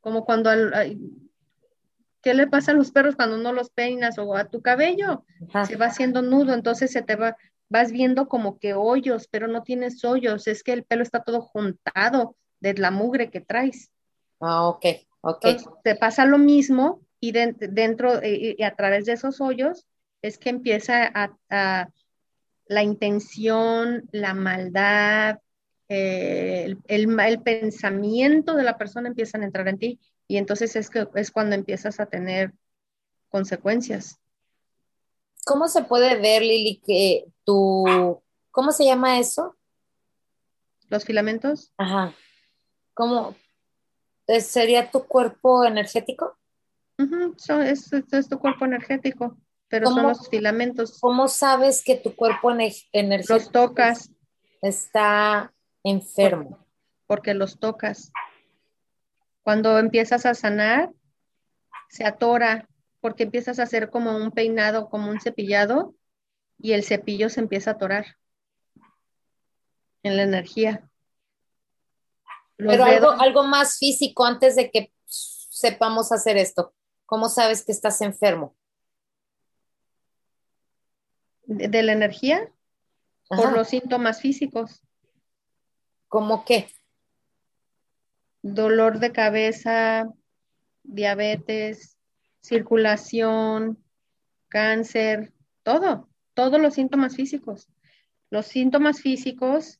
como 0.00 0.24
cuando... 0.24 0.50
¿Qué 2.22 2.34
le 2.34 2.46
pasa 2.46 2.70
a 2.70 2.74
los 2.74 2.92
perros 2.92 3.16
cuando 3.16 3.38
no 3.38 3.52
los 3.52 3.70
peinas 3.70 4.18
o 4.18 4.36
a 4.36 4.44
tu 4.44 4.62
cabello? 4.62 5.24
Se 5.66 5.74
va 5.74 5.86
haciendo 5.86 6.22
nudo, 6.22 6.54
entonces 6.54 6.92
se 6.92 7.02
te 7.02 7.16
va, 7.16 7.36
vas 7.68 7.90
viendo 7.90 8.28
como 8.28 8.60
que 8.60 8.74
hoyos, 8.74 9.26
pero 9.28 9.48
no 9.48 9.64
tienes 9.64 10.04
hoyos, 10.04 10.46
es 10.46 10.62
que 10.62 10.74
el 10.74 10.84
pelo 10.84 11.02
está 11.02 11.24
todo 11.24 11.40
juntado 11.40 12.36
de 12.60 12.74
la 12.74 12.92
mugre 12.92 13.28
que 13.28 13.40
traes. 13.40 13.91
Ah, 14.42 14.68
ok, 14.68 14.84
ok. 15.22 15.46
te 15.82 15.96
pasa 15.96 16.26
lo 16.26 16.36
mismo 16.36 17.00
y 17.20 17.32
dentro 17.32 18.20
y, 18.22 18.62
a 18.62 18.74
través 18.74 19.06
de 19.06 19.12
esos 19.12 19.40
hoyos 19.40 19.86
es 20.20 20.36
que 20.36 20.50
empieza 20.50 21.10
a 21.48 21.88
la 22.66 22.82
intención, 22.82 24.08
la 24.12 24.34
maldad, 24.34 25.38
eh, 25.88 26.74
el, 26.88 27.42
pensamiento 27.42 28.54
de 28.54 28.62
la 28.62 28.78
persona 28.78 29.08
empiezan 29.08 29.42
a 29.42 29.44
entrar 29.44 29.68
en 29.68 29.78
ti 29.78 30.00
y 30.26 30.38
entonces 30.38 30.74
es, 30.74 30.88
que, 30.88 31.06
es 31.16 31.30
cuando 31.30 31.54
empiezas 31.54 32.00
a 32.00 32.06
tener 32.06 32.52
consecuencias. 33.28 34.18
¿Cómo 35.44 35.68
se 35.68 35.84
puede 35.84 36.16
ver, 36.16 36.40
Lili, 36.40 36.80
que 36.86 37.26
tu, 37.44 38.22
¿cómo 38.50 38.72
se 38.72 38.86
llama 38.86 39.18
eso? 39.18 39.54
Los 40.88 41.04
filamentos. 41.04 41.72
Ajá. 41.76 42.14
¿Cómo 42.94 43.34
sería 44.40 44.90
tu 44.90 45.04
cuerpo 45.04 45.64
energético? 45.64 46.38
es, 46.98 48.28
tu 48.28 48.38
cuerpo 48.38 48.64
energético 48.64 49.36
pero 49.72 49.86
son 49.86 50.02
los 50.02 50.28
filamentos. 50.28 50.98
¿Cómo 51.00 51.28
sabes 51.28 51.82
que 51.82 51.96
tu 51.96 52.14
cuerpo 52.14 52.50
energético 52.50 53.32
los 53.32 53.50
tocas 53.50 54.10
está 54.60 55.54
enfermo? 55.82 56.66
Porque 57.06 57.32
los 57.32 57.58
tocas. 57.58 58.12
Cuando 59.42 59.78
empiezas 59.78 60.26
a 60.26 60.34
sanar, 60.34 60.90
se 61.88 62.04
atora 62.04 62.68
porque 63.00 63.22
empiezas 63.22 63.58
a 63.58 63.62
hacer 63.62 63.88
como 63.88 64.14
un 64.14 64.30
peinado, 64.30 64.90
como 64.90 65.10
un 65.10 65.20
cepillado 65.20 65.94
y 66.58 66.72
el 66.72 66.84
cepillo 66.84 67.30
se 67.30 67.40
empieza 67.40 67.70
a 67.70 67.74
atorar 67.74 68.18
en 70.02 70.18
la 70.18 70.24
energía. 70.24 70.86
Pero 72.66 72.84
algo, 72.84 73.10
algo 73.10 73.42
más 73.44 73.78
físico 73.78 74.24
antes 74.24 74.56
de 74.56 74.70
que 74.70 74.92
sepamos 75.06 76.12
hacer 76.12 76.36
esto. 76.36 76.74
¿Cómo 77.06 77.28
sabes 77.28 77.64
que 77.64 77.72
estás 77.72 78.00
enfermo? 78.00 78.56
de, 81.44 81.82
la 81.82 81.92
energía 81.92 82.50
por 83.28 83.52
los 83.52 83.68
síntomas 83.68 84.20
físicos. 84.20 84.82
¿Cómo 86.08 86.44
qué? 86.44 86.68
Dolor 88.42 88.98
de 88.98 89.12
cabeza, 89.12 90.08
diabetes, 90.82 91.96
circulación, 92.40 93.82
cáncer, 94.48 95.32
todo, 95.62 96.08
todos 96.34 96.60
los 96.60 96.74
síntomas 96.74 97.16
físicos. 97.16 97.68
Los 98.30 98.46
síntomas 98.46 99.00
físicos, 99.00 99.78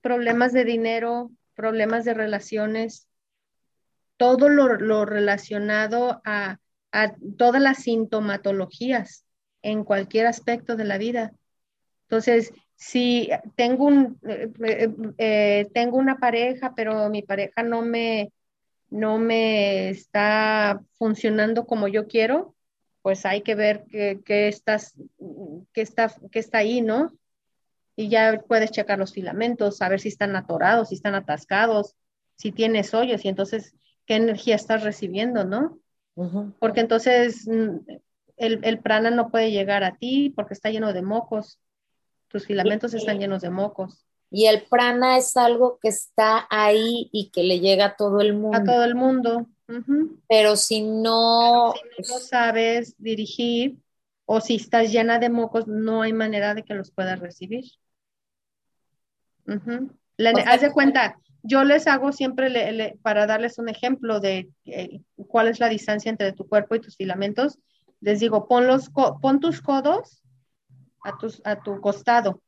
problemas 0.00 0.52
de 0.52 0.64
dinero, 0.64 1.30
problemas 1.56 2.04
de 2.04 2.14
relaciones, 2.14 3.08
todo 4.16 4.48
lo, 4.48 5.04
relacionado 5.04 6.22
a, 6.24 6.58
a 6.92 7.14
todas 7.36 7.60
las 7.60 7.78
sintomatologías 7.78 9.24
en 9.62 9.82
cualquier 9.82 10.26
aspecto 10.26 10.76
de 10.76 10.84
la 10.84 10.98
vida. 10.98 11.32
Entonces, 12.02 12.52
si 12.76 13.30
tengo, 13.56 13.86
un, 13.86 14.18
eh, 14.28 14.48
eh, 14.64 14.94
eh, 15.18 15.66
tengo 15.74 15.96
una 15.96 16.18
pareja, 16.18 16.74
pero 16.74 17.08
mi 17.10 17.22
pareja 17.22 17.62
no 17.62 17.82
me, 17.82 18.32
no 18.90 19.18
me 19.18 19.88
está 19.90 20.80
funcionando 20.98 21.66
como 21.66 21.88
yo 21.88 22.06
quiero, 22.06 22.54
pues 23.02 23.24
hay 23.24 23.42
que 23.42 23.54
ver 23.54 23.84
qué, 23.90 24.48
estás, 24.48 24.94
qué 25.72 25.80
está, 25.80 26.12
qué 26.30 26.38
está 26.38 26.58
ahí, 26.58 26.80
¿no? 26.80 27.12
Y 27.96 28.08
ya 28.08 28.42
puedes 28.46 28.70
checar 28.70 28.98
los 28.98 29.12
filamentos, 29.12 29.78
saber 29.78 30.00
si 30.00 30.08
están 30.08 30.36
atorados, 30.36 30.90
si 30.90 30.94
están 30.94 31.14
atascados, 31.14 31.96
si 32.36 32.52
tienes 32.52 32.92
hoyos 32.94 33.24
y 33.24 33.28
entonces 33.28 33.74
qué 34.04 34.16
energía 34.16 34.54
estás 34.54 34.82
recibiendo, 34.84 35.44
¿no? 35.44 35.78
Porque 36.58 36.80
entonces 36.80 37.46
mm, 37.46 37.76
el, 38.36 38.78
prana 38.80 39.10
no 39.10 39.30
puede 39.30 39.50
llegar 39.50 39.84
a 39.84 39.96
ti 39.96 40.32
porque 40.34 40.54
está 40.54 40.70
lleno 40.70 40.92
de 40.92 41.02
mocos. 41.02 41.58
Tus 42.28 42.46
filamentos 42.46 42.94
están 42.94 43.18
llenos 43.18 43.42
de 43.42 43.50
mocos. 43.50 44.04
Y 44.30 44.46
el 44.46 44.62
prana 44.62 45.18
es 45.18 45.36
algo 45.36 45.78
que 45.80 45.88
está 45.88 46.46
ahí 46.50 47.08
y 47.12 47.30
que 47.30 47.42
le 47.42 47.60
llega 47.60 47.86
a 47.86 47.96
todo 47.96 48.20
el 48.20 48.34
mundo. 48.34 48.58
A 48.58 48.64
todo 48.64 48.84
el 48.84 48.94
mundo. 48.94 49.46
Pero 50.28 50.56
si 50.56 50.82
no... 50.82 51.72
si 51.96 52.12
no 52.12 52.18
sabes 52.18 52.94
dirigir 52.98 53.78
o 54.24 54.40
si 54.40 54.56
estás 54.56 54.90
llena 54.90 55.18
de 55.18 55.30
mocos, 55.30 55.66
no 55.66 56.02
hay 56.02 56.12
manera 56.12 56.54
de 56.54 56.64
que 56.64 56.74
los 56.74 56.90
puedas 56.90 57.20
recibir. 57.20 57.64
Haz 60.46 60.60
de 60.60 60.72
cuenta, 60.72 61.16
yo 61.42 61.64
les 61.64 61.86
hago 61.86 62.12
siempre, 62.12 62.98
para 63.02 63.26
darles 63.26 63.58
un 63.58 63.68
ejemplo 63.68 64.20
de 64.20 64.50
eh, 64.64 65.00
cuál 65.28 65.48
es 65.48 65.60
la 65.60 65.68
distancia 65.68 66.10
entre 66.10 66.32
tu 66.32 66.48
cuerpo 66.48 66.74
y 66.74 66.80
tus 66.80 66.96
filamentos, 66.96 67.58
les 68.00 68.20
digo, 68.20 68.48
pon, 68.48 68.66
los, 68.66 68.90
pon 68.90 69.40
tus 69.40 69.62
codos 69.62 70.22
a, 71.04 71.16
tus, 71.18 71.40
a 71.44 71.62
tu 71.62 71.80
costado, 71.80 72.42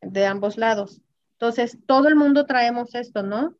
de 0.00 0.26
ambos 0.26 0.56
lados. 0.56 1.00
Entonces, 1.32 1.78
todo 1.86 2.08
el 2.08 2.16
mundo 2.16 2.44
traemos 2.46 2.94
esto, 2.94 3.22
¿no? 3.22 3.54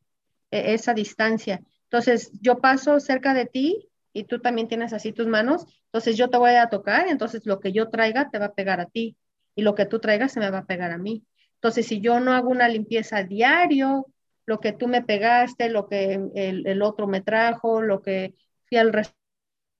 E, 0.51 0.73
esa 0.73 0.93
distancia. 0.93 1.61
Entonces, 1.83 2.31
yo 2.41 2.59
paso 2.59 2.99
cerca 2.99 3.33
de 3.33 3.45
ti 3.45 3.89
y 4.13 4.25
tú 4.25 4.39
también 4.39 4.67
tienes 4.67 4.93
así 4.93 5.13
tus 5.13 5.27
manos. 5.27 5.65
Entonces, 5.85 6.17
yo 6.17 6.29
te 6.29 6.37
voy 6.37 6.51
a 6.51 6.69
tocar, 6.69 7.07
entonces 7.07 7.45
lo 7.45 7.59
que 7.59 7.71
yo 7.71 7.89
traiga 7.89 8.29
te 8.29 8.39
va 8.39 8.45
a 8.45 8.53
pegar 8.53 8.79
a 8.81 8.85
ti 8.85 9.15
y 9.55 9.61
lo 9.61 9.73
que 9.73 9.85
tú 9.85 9.99
traigas 9.99 10.33
se 10.33 10.39
me 10.39 10.49
va 10.49 10.59
a 10.59 10.65
pegar 10.65 10.91
a 10.91 10.97
mí. 10.97 11.23
Entonces, 11.61 11.85
si 11.85 12.01
yo 12.01 12.19
no 12.19 12.33
hago 12.33 12.49
una 12.49 12.67
limpieza 12.67 13.23
diario, 13.23 14.07
lo 14.45 14.59
que 14.59 14.73
tú 14.73 14.87
me 14.87 15.03
pegaste, 15.03 15.69
lo 15.69 15.87
que 15.87 16.13
el, 16.33 16.65
el 16.65 16.81
otro 16.81 17.07
me 17.07 17.21
trajo, 17.21 17.81
lo 17.81 18.01
que 18.01 18.33
fui 18.65 18.77
al 18.77 18.91
resto 18.91 19.15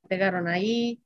pegaron 0.08 0.48
ahí, 0.48 1.02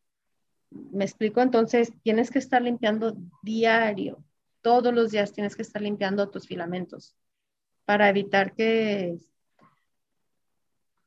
¿Me 0.92 1.06
explico? 1.06 1.42
Entonces, 1.42 1.94
tienes 2.04 2.30
que 2.30 2.40
estar 2.40 2.62
limpiando 2.62 3.16
diario. 3.42 4.24
Todos 4.62 4.94
los 4.94 5.12
días 5.12 5.32
tienes 5.32 5.56
que 5.56 5.62
estar 5.62 5.82
limpiando 5.82 6.30
tus 6.30 6.48
filamentos 6.48 7.16
para 7.86 8.10
evitar 8.10 8.54
que, 8.54 9.18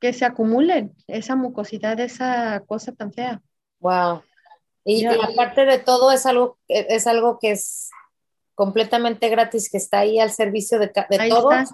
que 0.01 0.13
se 0.13 0.25
acumulen 0.25 0.95
esa 1.07 1.37
mucosidad, 1.37 1.99
esa 2.01 2.63
cosa 2.67 2.93
tan 2.93 3.13
fea. 3.13 3.43
Wow. 3.81 4.23
Y, 4.85 5.05
aparte 5.05 5.67
de 5.67 5.79
todo, 5.79 6.13
es 6.13 6.25
algo, 6.25 6.59
es 6.69 7.07
algo 7.07 7.39
que 7.39 7.51
es 7.51 7.91
completamente 8.59 9.29
gratis, 9.29 9.71
que 9.71 9.79
está 9.79 10.01
ahí 10.01 10.19
al 10.19 10.33
servicio 10.33 10.81
de, 10.81 10.89
de 10.89 11.29
todos. 11.29 11.71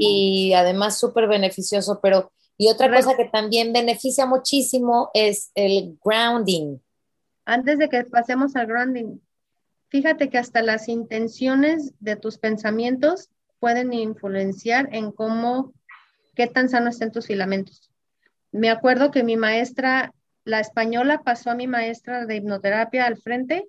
y 0.00 0.52
además 0.52 0.98
súper 0.98 1.28
beneficioso, 1.28 2.00
pero 2.02 2.32
y 2.58 2.68
otra 2.68 2.92
cosa 2.92 3.16
que 3.16 3.26
también 3.26 3.72
beneficia 3.72 4.26
muchísimo 4.26 5.10
es 5.14 5.52
el 5.54 5.96
grounding. 6.04 6.78
Antes 7.44 7.78
de 7.78 7.88
que 7.88 8.02
pasemos 8.02 8.56
al 8.56 8.66
grounding, 8.66 9.20
fíjate 9.90 10.28
que 10.28 10.38
hasta 10.38 10.60
las 10.60 10.88
intenciones 10.88 11.92
de 12.00 12.16
tus 12.16 12.36
pensamientos 12.36 13.30
pueden 13.60 13.92
influenciar 13.92 14.88
en 14.90 15.12
cómo, 15.12 15.72
qué 16.34 16.48
tan 16.48 16.68
sano 16.68 16.90
estén 16.90 17.12
tus 17.12 17.28
filamentos. 17.28 17.92
Me 18.50 18.70
acuerdo 18.70 19.12
que 19.12 19.22
mi 19.22 19.36
maestra, 19.36 20.12
la 20.44 20.58
española, 20.58 21.22
pasó 21.22 21.50
a 21.50 21.54
mi 21.54 21.68
maestra 21.68 22.26
de 22.26 22.34
hipnoterapia 22.34 23.06
al 23.06 23.18
frente 23.18 23.68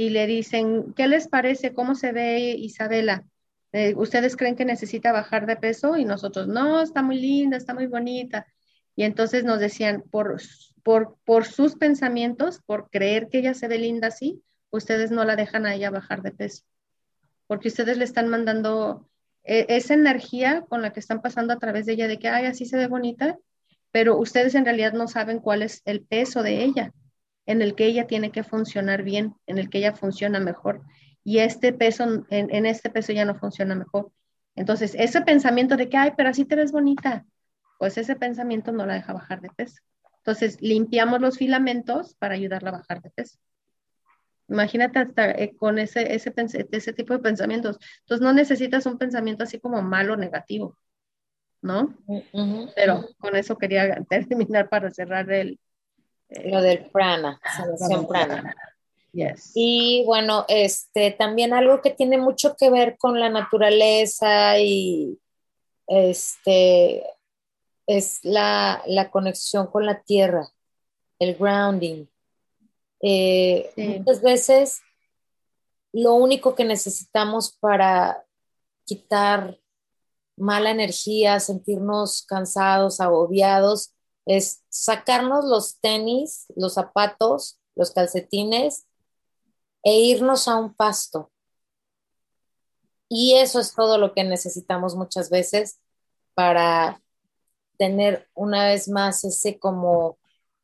y 0.00 0.08
le 0.08 0.26
dicen, 0.26 0.94
¿qué 0.94 1.08
les 1.08 1.28
parece? 1.28 1.74
¿Cómo 1.74 1.94
se 1.94 2.12
ve 2.12 2.54
Isabela? 2.56 3.26
Eh, 3.72 3.92
¿Ustedes 3.94 4.34
creen 4.34 4.56
que 4.56 4.64
necesita 4.64 5.12
bajar 5.12 5.44
de 5.44 5.56
peso? 5.56 5.98
Y 5.98 6.06
nosotros, 6.06 6.48
no, 6.48 6.80
está 6.80 7.02
muy 7.02 7.20
linda, 7.20 7.58
está 7.58 7.74
muy 7.74 7.86
bonita. 7.86 8.46
Y 8.96 9.02
entonces 9.02 9.44
nos 9.44 9.60
decían, 9.60 10.02
por, 10.10 10.40
por, 10.82 11.18
por 11.26 11.44
sus 11.44 11.76
pensamientos, 11.76 12.62
por 12.64 12.88
creer 12.88 13.28
que 13.28 13.40
ella 13.40 13.52
se 13.52 13.68
ve 13.68 13.76
linda 13.76 14.08
así, 14.08 14.42
ustedes 14.70 15.10
no 15.10 15.22
la 15.26 15.36
dejan 15.36 15.66
a 15.66 15.74
ella 15.74 15.90
bajar 15.90 16.22
de 16.22 16.32
peso. 16.32 16.64
Porque 17.46 17.68
ustedes 17.68 17.98
le 17.98 18.04
están 18.04 18.28
mandando 18.28 19.06
e, 19.44 19.66
esa 19.68 19.92
energía 19.92 20.64
con 20.66 20.80
la 20.80 20.94
que 20.94 21.00
están 21.00 21.20
pasando 21.20 21.52
a 21.52 21.58
través 21.58 21.84
de 21.84 21.92
ella, 21.92 22.08
de 22.08 22.18
que, 22.18 22.28
ay, 22.28 22.46
así 22.46 22.64
se 22.64 22.78
ve 22.78 22.86
bonita, 22.86 23.36
pero 23.92 24.16
ustedes 24.16 24.54
en 24.54 24.64
realidad 24.64 24.94
no 24.94 25.08
saben 25.08 25.40
cuál 25.40 25.60
es 25.60 25.82
el 25.84 26.00
peso 26.00 26.42
de 26.42 26.64
ella, 26.64 26.94
en 27.46 27.62
el 27.62 27.74
que 27.74 27.86
ella 27.86 28.06
tiene 28.06 28.30
que 28.30 28.44
funcionar 28.44 29.02
bien, 29.02 29.34
en 29.46 29.58
el 29.58 29.70
que 29.70 29.78
ella 29.78 29.92
funciona 29.92 30.40
mejor 30.40 30.82
y 31.24 31.38
este 31.38 31.72
peso, 31.72 32.24
en, 32.30 32.66
este 32.66 32.90
peso 32.90 33.12
ya 33.12 33.24
no 33.24 33.34
funciona 33.34 33.74
mejor. 33.74 34.10
Entonces, 34.56 34.94
ese 34.98 35.20
pensamiento 35.22 35.76
de 35.76 35.88
que, 35.88 35.96
ay, 35.96 36.12
pero 36.16 36.30
así 36.30 36.44
te 36.44 36.56
ves 36.56 36.72
bonita, 36.72 37.26
pues 37.78 37.98
ese 37.98 38.16
pensamiento 38.16 38.72
no 38.72 38.86
la 38.86 38.94
deja 38.94 39.12
bajar 39.12 39.40
de 39.40 39.50
peso. 39.50 39.80
Entonces, 40.18 40.60
limpiamos 40.60 41.20
los 41.20 41.38
filamentos 41.38 42.14
para 42.16 42.34
ayudarla 42.34 42.70
a 42.70 42.78
bajar 42.78 43.00
de 43.02 43.10
peso. 43.10 43.38
Imagínate 44.48 44.98
hasta 44.98 45.30
eh, 45.30 45.54
con 45.56 45.78
ese, 45.78 46.14
ese, 46.14 46.34
ese 46.72 46.92
tipo 46.92 47.12
de 47.12 47.20
pensamientos. 47.20 47.78
Entonces, 48.00 48.24
no 48.24 48.32
necesitas 48.32 48.86
un 48.86 48.98
pensamiento 48.98 49.44
así 49.44 49.60
como 49.60 49.80
malo, 49.82 50.16
negativo, 50.16 50.76
¿no? 51.62 51.96
Pero 52.74 53.08
con 53.18 53.36
eso 53.36 53.56
quería 53.56 54.02
terminar 54.08 54.68
para 54.68 54.90
cerrar 54.90 55.30
el... 55.30 55.60
Lo 56.44 56.60
del 56.62 56.86
prana, 56.90 57.40
sanación 57.56 58.06
prana. 58.06 58.54
Y 59.54 60.04
bueno, 60.06 60.44
este 60.48 61.10
también 61.10 61.52
algo 61.52 61.80
que 61.82 61.90
tiene 61.90 62.18
mucho 62.18 62.56
que 62.56 62.70
ver 62.70 62.96
con 62.96 63.18
la 63.18 63.28
naturaleza 63.28 64.58
y 64.58 65.18
este 65.86 67.04
es 67.86 68.20
la, 68.22 68.82
conexión 69.10 69.66
con 69.66 69.84
la 69.84 70.00
tierra, 70.02 70.48
el 71.18 71.34
grounding. 71.34 72.06
Eh, 73.02 73.72
muchas 73.76 74.22
veces 74.22 74.82
lo 75.92 76.14
único 76.14 76.54
que 76.54 76.64
necesitamos 76.64 77.52
para 77.58 78.24
quitar 78.84 79.58
mala 80.36 80.70
energía, 80.70 81.40
sentirnos 81.40 82.22
cansados, 82.22 83.00
agobiados, 83.00 83.92
es 84.26 84.62
sacarnos 84.68 85.44
los 85.44 85.80
tenis, 85.80 86.46
los 86.56 86.74
zapatos, 86.74 87.58
los 87.74 87.90
calcetines 87.92 88.86
e 89.82 89.98
irnos 89.98 90.48
a 90.48 90.56
un 90.56 90.74
pasto. 90.74 91.30
Y 93.08 93.34
eso 93.34 93.60
es 93.60 93.74
todo 93.74 93.98
lo 93.98 94.14
que 94.14 94.24
necesitamos 94.24 94.94
muchas 94.94 95.30
veces 95.30 95.80
para 96.34 97.02
tener 97.76 98.28
una 98.34 98.66
vez 98.66 98.88
más 98.88 99.24
ese 99.24 99.58
como, 99.58 100.18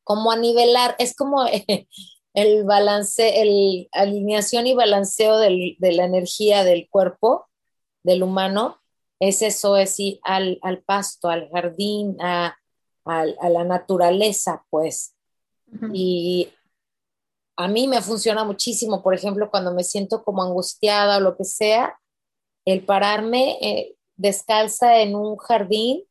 como 0.04 0.30
a 0.30 0.36
nivelar, 0.36 0.94
es 0.98 1.14
como 1.14 1.44
el 2.34 2.64
balance, 2.64 3.40
el 3.40 3.88
alineación 3.92 4.66
y 4.66 4.74
balanceo 4.74 5.38
de 5.38 5.76
la 5.80 6.04
energía 6.04 6.62
del 6.62 6.88
cuerpo, 6.88 7.48
del 8.04 8.22
humano, 8.22 8.80
es 9.18 9.42
eso, 9.42 9.76
es 9.76 9.98
ir 9.98 10.20
al, 10.22 10.60
pasto, 10.84 11.28
al 11.28 11.48
jardín, 11.50 12.16
a, 12.20 12.56
la 13.06 13.64
naturaleza, 13.64 14.64
pues. 14.70 15.14
Y 15.92 16.52
a 17.56 17.68
mí 17.68 17.88
me 17.88 18.02
funciona 18.02 18.44
muchísimo, 18.44 19.02
por 19.02 19.14
ejemplo, 19.14 19.50
cuando 19.50 19.72
me 19.72 19.84
siento 19.84 20.22
como 20.22 20.42
angustiada 20.42 21.16
o 21.16 21.20
lo 21.20 21.36
que 21.36 21.44
sea, 21.44 21.98
el 22.64 22.84
pararme 22.84 23.58
eh, 23.60 23.96
descalza 24.16 25.00
en 25.00 25.14
un 25.14 25.36
jardín, 25.36 26.04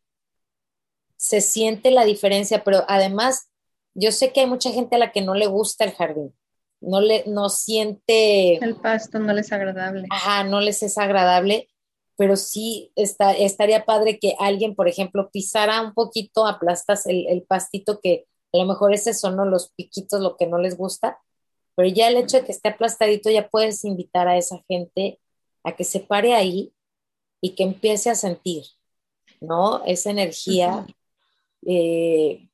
se 1.17 1.41
siente 1.41 1.91
la 1.91 2.05
diferencia, 2.05 2.63
pero 2.63 2.83
además 2.87 3.49
yo 3.93 4.11
sé 4.11 4.31
que 4.31 4.41
hay 4.41 4.47
mucha 4.47 4.71
gente 4.71 4.95
a 4.95 4.99
la 4.99 5.11
que 5.11 5.21
no 5.21 5.35
le 5.35 5.47
gusta 5.47 5.83
el 5.83 5.93
jardín, 5.93 6.33
no 6.81 7.01
le 7.01 7.23
no 7.27 7.49
siente 7.49 8.55
el 8.63 8.75
pasto 8.75 9.19
no 9.19 9.33
les 9.33 9.47
es 9.47 9.53
agradable. 9.53 10.07
Ajá, 10.09 10.43
no 10.43 10.59
les 10.59 10.83
es 10.83 10.97
agradable, 10.97 11.69
pero 12.17 12.35
sí 12.35 12.91
está, 12.95 13.33
estaría 13.33 13.85
padre 13.85 14.19
que 14.19 14.35
alguien, 14.39 14.75
por 14.75 14.87
ejemplo, 14.87 15.29
pisara 15.31 15.81
un 15.81 15.93
poquito, 15.93 16.47
aplastas 16.47 17.05
el, 17.07 17.27
el 17.27 17.43
pastito 17.43 17.99
que 18.01 18.25
a 18.53 18.57
lo 18.57 18.65
mejor 18.65 18.93
ese 18.93 19.13
son 19.13 19.37
los 19.49 19.71
piquitos 19.71 20.21
lo 20.21 20.37
que 20.37 20.47
no 20.47 20.57
les 20.57 20.77
gusta, 20.77 21.19
pero 21.75 21.89
ya 21.89 22.07
el 22.07 22.17
hecho 22.17 22.37
de 22.37 22.45
que 22.45 22.51
esté 22.53 22.69
aplastadito, 22.69 23.29
ya 23.29 23.49
puedes 23.49 23.83
invitar 23.83 24.27
a 24.27 24.37
esa 24.37 24.63
gente 24.67 25.19
a 25.63 25.75
que 25.75 25.83
se 25.83 25.99
pare 25.99 26.33
ahí 26.33 26.73
y 27.41 27.51
que 27.55 27.63
empiece 27.63 28.09
a 28.09 28.15
sentir, 28.15 28.63
¿no? 29.41 29.83
Esa 29.85 30.11
energía 30.11 30.87
eh, 31.65 32.47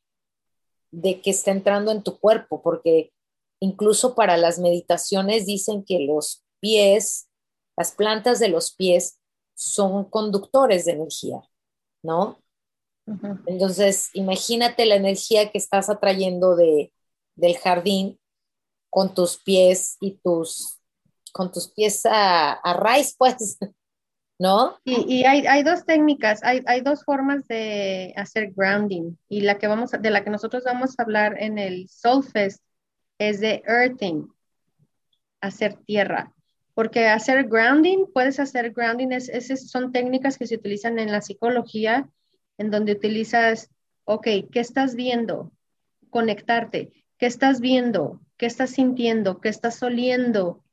de 0.90 1.22
que 1.22 1.30
está 1.30 1.52
entrando 1.52 1.92
en 1.92 2.04
tu 2.04 2.20
cuerpo, 2.20 2.62
porque 2.64 3.14
incluso 3.60 4.16
para 4.16 4.38
las 4.38 4.58
meditaciones 4.58 5.46
dicen 5.46 5.84
que 5.84 6.00
los 6.00 6.44
pies, 6.60 7.30
las 7.78 7.92
plantas 7.92 8.40
de 8.40 8.50
los 8.50 8.74
pies 8.74 9.21
son 9.62 10.06
conductores 10.06 10.86
de 10.86 10.94
energía, 10.94 11.40
¿no? 12.02 12.42
Entonces, 13.46 14.10
imagínate 14.14 14.88
la 14.88 14.96
energía 14.96 15.52
que 15.52 15.60
estás 15.60 15.90
atrayendo 15.90 16.56
de, 16.56 16.92
del 17.36 17.58
jardín 17.58 18.20
con 18.90 19.14
tus 19.14 19.38
pies 19.38 19.98
y 20.02 20.18
tus, 20.24 20.80
con 21.32 21.52
tus 21.52 21.68
pies 21.68 22.08
a, 22.08 22.54
a 22.54 22.74
raíz, 22.74 23.16
pues, 23.20 23.60
¿no? 24.40 24.80
Y, 24.84 25.20
y 25.20 25.26
hay, 25.26 25.46
hay, 25.46 25.62
dos 25.62 25.86
técnicas, 25.86 26.44
hay, 26.44 26.64
hay, 26.66 26.82
dos 26.82 27.04
formas 27.04 27.48
de 27.48 28.14
hacer 28.18 28.54
grounding 28.56 29.16
y 29.30 29.42
la 29.42 29.60
que 29.60 29.68
vamos, 29.68 29.92
de 29.92 30.10
la 30.10 30.24
que 30.24 30.32
nosotros 30.32 30.64
vamos 30.66 30.98
a 30.98 31.04
hablar 31.04 31.36
en 31.40 31.60
el 31.60 31.88
Soulfest 31.88 32.64
es 33.20 33.40
de 33.40 33.62
earthing, 33.68 34.28
hacer 35.40 35.78
tierra. 35.86 36.34
Porque 36.82 37.06
hacer 37.06 37.48
grounding, 37.48 38.08
puedes 38.12 38.40
hacer 38.40 38.72
grounding, 38.72 39.12
es, 39.12 39.70
son 39.70 39.92
técnicas 39.92 40.40
que 40.40 40.48
se 40.48 40.56
utilizan 40.56 40.98
en 40.98 41.12
la 41.12 41.22
psicología, 41.22 42.10
en 42.58 42.72
donde 42.72 42.94
utilizas, 42.94 43.70
ok, 44.04 44.26
¿qué 44.52 44.60
estás 44.60 44.96
viendo? 44.96 45.52
Conectarte. 46.10 46.92
¿Qué 47.20 47.28
estás 47.28 47.60
viendo? 47.60 48.20
¿Qué 48.36 48.48
estás 48.48 48.72
sintiendo? 48.72 49.42
¿Qué 49.42 49.50
estás 49.50 49.84
oliendo? 49.84 50.64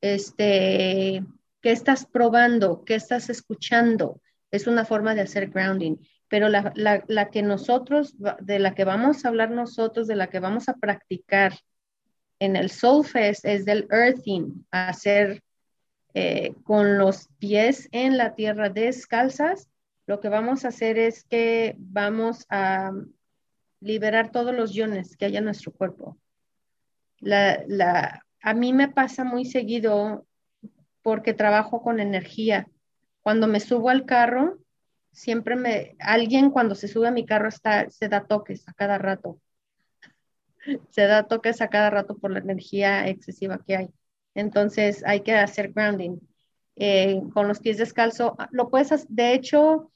Este, 0.00 1.24
¿Qué 1.60 1.72
estás 1.72 2.06
probando? 2.06 2.84
¿Qué 2.84 2.94
estás 2.94 3.28
escuchando? 3.28 4.20
Es 4.52 4.68
una 4.68 4.84
forma 4.84 5.16
de 5.16 5.22
hacer 5.22 5.50
grounding. 5.50 5.96
Pero 6.28 6.48
la, 6.48 7.28
que 7.32 7.42
nosotros, 7.42 8.14
de 8.40 8.60
la 8.60 8.72
que 8.76 8.84
vamos 8.84 9.24
a 9.24 9.30
hablar 9.30 9.50
nosotros, 9.50 10.06
de 10.06 10.14
la 10.14 10.28
que 10.28 10.38
vamos 10.38 10.68
a 10.68 10.76
practicar 10.76 11.54
en 12.38 12.54
el 12.54 12.70
Soulfest 12.70 13.44
es 13.44 13.64
del 13.64 13.88
earthing, 13.90 14.64
hacer 14.70 15.42
eh, 16.16 16.54
con 16.64 16.98
los 16.98 17.28
pies 17.38 17.88
en 17.92 18.16
la 18.16 18.34
tierra 18.34 18.70
descalzas. 18.70 19.68
Lo 20.06 20.20
que 20.20 20.28
vamos 20.28 20.64
a 20.64 20.68
hacer 20.68 20.98
es 20.98 21.24
que 21.24 21.76
vamos 21.78 22.46
a 22.48 22.92
liberar 23.80 24.30
todos 24.30 24.54
los 24.54 24.74
iones 24.74 25.16
que 25.16 25.26
hay 25.26 25.36
en 25.36 25.44
nuestro 25.44 25.72
cuerpo 25.72 26.16
a 28.40 28.54
mí 28.54 28.72
me 28.72 28.88
pasa 28.88 29.24
muy 29.24 29.44
seguido 29.44 30.26
porque 31.02 31.34
trabajo 31.34 31.82
con 31.82 32.00
energía. 32.00 32.68
Cuando 33.22 33.46
me 33.46 33.60
subo 33.60 33.90
al 33.90 34.04
carro, 34.06 34.58
siempre 35.12 35.56
me, 35.56 35.96
alguien 35.98 36.50
cuando 36.50 36.74
se 36.74 36.88
sube 36.88 37.08
a 37.08 37.12
mi 37.12 37.24
carro 37.24 37.48
está, 37.48 37.88
se 37.90 38.08
da 38.08 38.26
toques 38.26 38.68
a 38.68 38.72
cada 38.72 38.98
rato. 38.98 39.40
Se 40.90 41.06
da 41.06 41.22
toques 41.22 41.60
a 41.60 41.68
cada 41.68 41.90
rato 41.90 42.18
por 42.18 42.32
la 42.32 42.40
energía 42.40 43.06
excesiva 43.06 43.62
que 43.64 43.76
hay. 43.76 43.88
Entonces 44.36 45.02
hay 45.04 45.20
que 45.22 45.34
hacer 45.34 45.72
grounding. 45.72 46.18
Eh, 46.76 47.22
con 47.32 47.48
los 47.48 47.58
pies 47.60 47.78
descalzo, 47.78 48.36
lo 48.50 48.68
puedes 48.68 48.92
hacer, 48.92 49.08
de 49.08 49.32
hecho, 49.32 49.90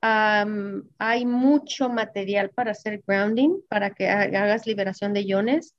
hay 0.00 1.24
mucho 1.24 1.88
material 1.88 2.50
para 2.50 2.72
hacer 2.72 3.02
grounding, 3.06 3.60
para 3.68 3.90
que 3.90 4.08
hagas 4.08 4.66
liberación 4.66 5.14
de 5.14 5.24
iones 5.24 5.74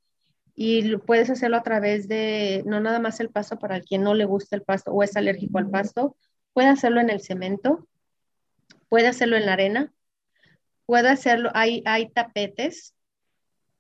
y 0.56 0.98
puedes 0.98 1.30
hacerlo 1.30 1.58
a 1.58 1.64
través 1.64 2.08
de, 2.08 2.64
no 2.66 2.80
nada 2.80 3.00
más 3.00 3.20
el 3.20 3.30
pasto 3.30 3.60
para 3.60 3.82
quien 3.82 4.02
no 4.04 4.14
le 4.14 4.26
gusta 4.26 4.56
el 4.56 4.64
pasto 4.64 4.92
o 4.92 5.04
es 5.04 5.16
alérgico 5.16 5.58
al 5.60 5.70
pasto, 5.70 6.16
puede 6.54 6.70
hacerlo 6.70 7.02
en 7.02 7.10
el 7.10 7.22
cemento. 7.22 7.88
puede 8.90 9.08
hacerlo 9.08 9.36
en 9.36 9.46
la 9.46 9.54
arena, 9.54 9.94
puede 10.86 11.10
hacerlo, 11.10 11.52
hay, 11.54 11.84
hay 11.86 12.10
tapetes 12.10 12.96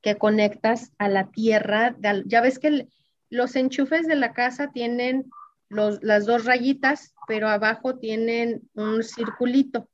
que 0.02 0.18
conectas 0.18 0.92
a 0.98 1.10
la 1.10 1.32
tierra. 1.32 1.96
ya 2.26 2.42
ves 2.42 2.60
que 2.60 2.88
los 3.30 3.56
enchufes 3.56 4.08
de 4.08 4.16
la 4.16 4.34
casa 4.34 4.72
tienen 4.72 5.30
los, 5.70 6.02
las 6.04 6.26
dos 6.26 6.46
rayitas, 6.46 7.14
pero 7.28 7.50
abajo 7.50 7.98
tienen 7.98 8.70
un 8.74 9.04
circulito. 9.04 9.90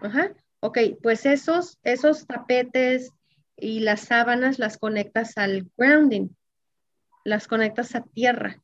Ajá. 0.00 0.32
Ok, 0.60 0.78
pues 1.02 1.26
esos, 1.26 1.78
esos 1.82 2.26
tapetes 2.26 3.12
y 3.56 3.80
las 3.80 4.00
sábanas 4.00 4.58
las 4.58 4.78
conectas 4.78 5.36
al 5.36 5.70
grounding, 5.76 6.28
las 7.24 7.46
conectas 7.46 7.94
a 7.94 8.02
tierra. 8.02 8.62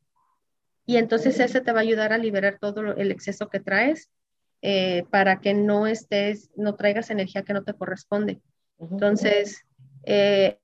Y 0.86 0.96
entonces 0.96 1.38
ese 1.38 1.60
te 1.60 1.72
va 1.72 1.80
a 1.80 1.82
ayudar 1.82 2.12
a 2.12 2.18
liberar 2.18 2.58
todo 2.58 2.94
el 2.94 3.10
exceso 3.10 3.48
que 3.48 3.60
traes 3.60 4.10
eh, 4.62 5.04
para 5.10 5.40
que 5.40 5.54
no 5.54 5.86
estés, 5.86 6.50
no 6.56 6.74
traigas 6.74 7.10
energía 7.10 7.42
que 7.42 7.52
no 7.52 7.64
te 7.64 7.74
corresponde. 7.74 8.40
Entonces, 8.78 9.64
eh, 10.04 10.58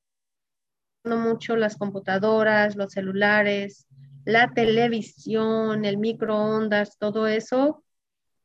mucho 1.07 1.57
las 1.57 1.77
computadoras, 1.77 2.75
los 2.75 2.93
celulares, 2.93 3.87
la 4.25 4.53
televisión, 4.53 5.85
el 5.85 5.99
microondas, 5.99 6.99
todo 6.99 7.29
eso. 7.29 7.85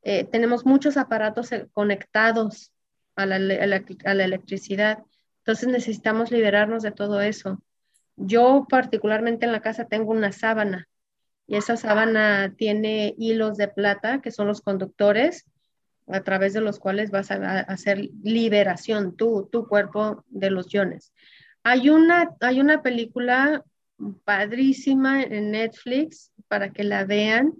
Eh, 0.04 0.26
tenemos 0.26 0.66
muchos 0.66 0.98
aparatos 0.98 1.50
conectados 1.74 2.72
a 3.16 3.26
la, 3.26 3.38
a 3.38 4.14
la 4.14 4.24
electricidad. 4.24 5.00
Entonces 5.40 5.70
necesitamos 5.70 6.32
liberarnos 6.32 6.84
de 6.84 6.92
todo 6.92 7.22
eso. 7.22 7.64
Yo 8.16 8.68
particularmente 8.70 9.48
en 9.48 9.52
la 9.52 9.62
casa 9.62 9.86
tengo 9.86 10.12
una 10.12 10.32
sábana 10.32 10.88
y 11.48 11.56
esa 11.56 11.76
sábana 11.76 12.54
tiene 12.56 13.16
hilos 13.18 13.58
de 13.58 13.68
plata, 13.68 14.22
que 14.22 14.32
son 14.32 14.48
los 14.48 14.62
conductores, 14.62 15.46
a 16.08 16.22
través 16.22 16.54
de 16.54 16.62
los 16.62 16.80
cuales 16.80 17.12
vas 17.12 17.32
a, 17.32 17.60
hacer 17.62 18.10
liberación, 18.24 19.16
tú, 19.16 19.50
tu 19.52 19.68
cuerpo 19.68 20.24
de 20.30 20.52
los 20.52 20.74
iones. 20.74 21.14
Hay 21.64 21.90
una, 21.90 22.36
hay 22.40 22.60
una 22.60 22.82
película 22.82 23.64
padrísima 24.24 25.24
en 25.24 25.52
Netflix 25.52 26.32
para 26.48 26.72
que 26.72 26.84
la 26.84 27.06
vean. 27.06 27.54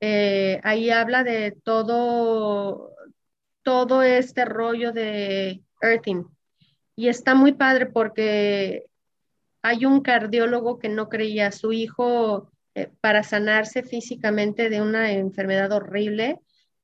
Eh, 0.00 0.60
ahí 0.64 0.90
habla 0.90 1.24
de 1.24 1.56
todo, 1.62 2.94
todo 3.62 4.02
este 4.02 4.44
rollo 4.44 4.92
de 4.92 5.62
earthing. 5.80 6.24
Y 6.96 7.08
está 7.08 7.34
muy 7.34 7.52
padre 7.52 7.86
porque 7.86 8.86
hay 9.62 9.86
un 9.86 10.00
cardiólogo 10.00 10.78
que 10.78 10.88
no 10.88 11.08
creía 11.08 11.46
a 11.46 11.52
su 11.52 11.72
hijo 11.72 12.50
eh, 12.74 12.90
para 13.00 13.22
sanarse 13.22 13.82
físicamente 13.82 14.68
de 14.68 14.82
una 14.82 15.12
enfermedad 15.12 15.72
horrible. 15.72 16.40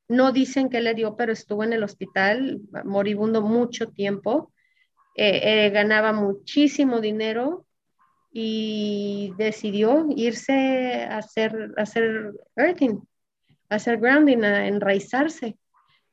No 0.06 0.32
dicen 0.32 0.70
qué 0.70 0.80
le 0.80 0.94
dio, 0.94 1.16
pero 1.16 1.32
estuvo 1.32 1.64
en 1.64 1.72
el 1.72 1.82
hospital 1.82 2.60
moribundo 2.84 3.42
mucho 3.42 3.88
tiempo. 3.88 4.52
Eh, 5.20 5.66
eh, 5.66 5.70
ganaba 5.70 6.12
muchísimo 6.12 7.00
dinero 7.00 7.66
y 8.32 9.32
decidió 9.36 10.06
irse 10.14 11.02
a 11.10 11.18
hacer, 11.18 11.74
a 11.76 11.82
hacer 11.82 12.34
earthing, 12.54 13.00
a 13.68 13.74
hacer 13.74 13.98
grounding, 13.98 14.44
a 14.44 14.68
enraizarse. 14.68 15.58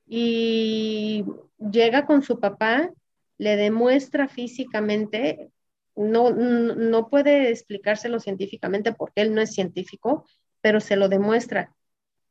Y 0.07 1.23
llega 1.59 2.07
con 2.07 2.23
su 2.23 2.39
papá, 2.39 2.89
le 3.37 3.55
demuestra 3.57 4.27
físicamente 4.27 5.51
no, 5.95 6.31
no 6.31 7.07
puede 7.07 7.51
explicárselo 7.51 8.19
científicamente 8.19 8.91
porque 8.91 9.21
él 9.21 9.35
no 9.35 9.41
es 9.41 9.53
científico, 9.53 10.25
pero 10.61 10.79
se 10.79 10.95
lo 10.95 11.09
demuestra. 11.09 11.75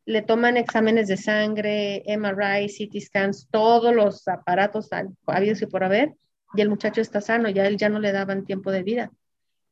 Le 0.06 0.22
toman 0.22 0.56
exámenes 0.56 1.06
de 1.06 1.18
sangre, 1.18 2.02
MRI, 2.06 2.66
CT 2.66 3.00
scans, 3.00 3.48
todos 3.48 3.94
los 3.94 4.26
aparatos 4.26 4.90
habidos 5.26 5.62
y 5.62 5.66
por 5.66 5.84
haber, 5.84 6.14
y 6.54 6.60
el 6.60 6.68
muchacho 6.68 7.00
está 7.00 7.20
sano, 7.20 7.48
ya 7.48 7.66
él 7.66 7.76
ya 7.76 7.88
no 7.88 7.98
le 7.98 8.12
daban 8.12 8.44
tiempo 8.44 8.70
de 8.70 8.82
vida. 8.82 9.10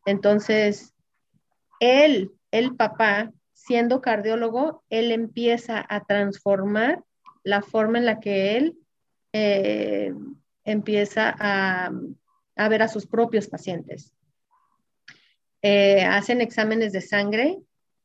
Entonces, 0.05 0.95
él, 1.81 2.33
el 2.51 2.77
papá, 2.77 3.33
siendo 3.53 4.01
cardiólogo, 4.01 4.83
él 4.91 5.13
empieza 5.13 5.85
a 5.89 6.05
transformar 6.05 7.03
la 7.45 7.63
forma 7.63 7.99
en 7.99 8.07
la 8.07 8.21
que 8.21 8.57
él 8.57 8.79
eh, 9.33 10.13
empieza 10.65 11.35
a, 11.39 11.91
a 12.57 12.69
ver 12.69 12.83
a 12.83 12.89
sus 12.89 13.07
propios 13.07 13.49
pacientes. 13.49 14.13
Eh, 15.63 16.03
hacen 16.05 16.41
exámenes 16.41 16.93
de 16.93 17.01
sangre, 17.01 17.59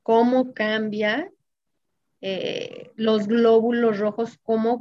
cómo 0.03 0.53
cambia 0.53 1.31
eh, 2.21 2.91
los 2.95 3.27
glóbulos 3.27 3.99
rojos, 3.99 4.37
cómo 4.43 4.79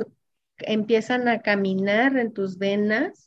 empiezan 0.59 1.29
a 1.29 1.41
caminar 1.41 2.17
en 2.19 2.33
tus 2.33 2.59
venas 2.59 3.26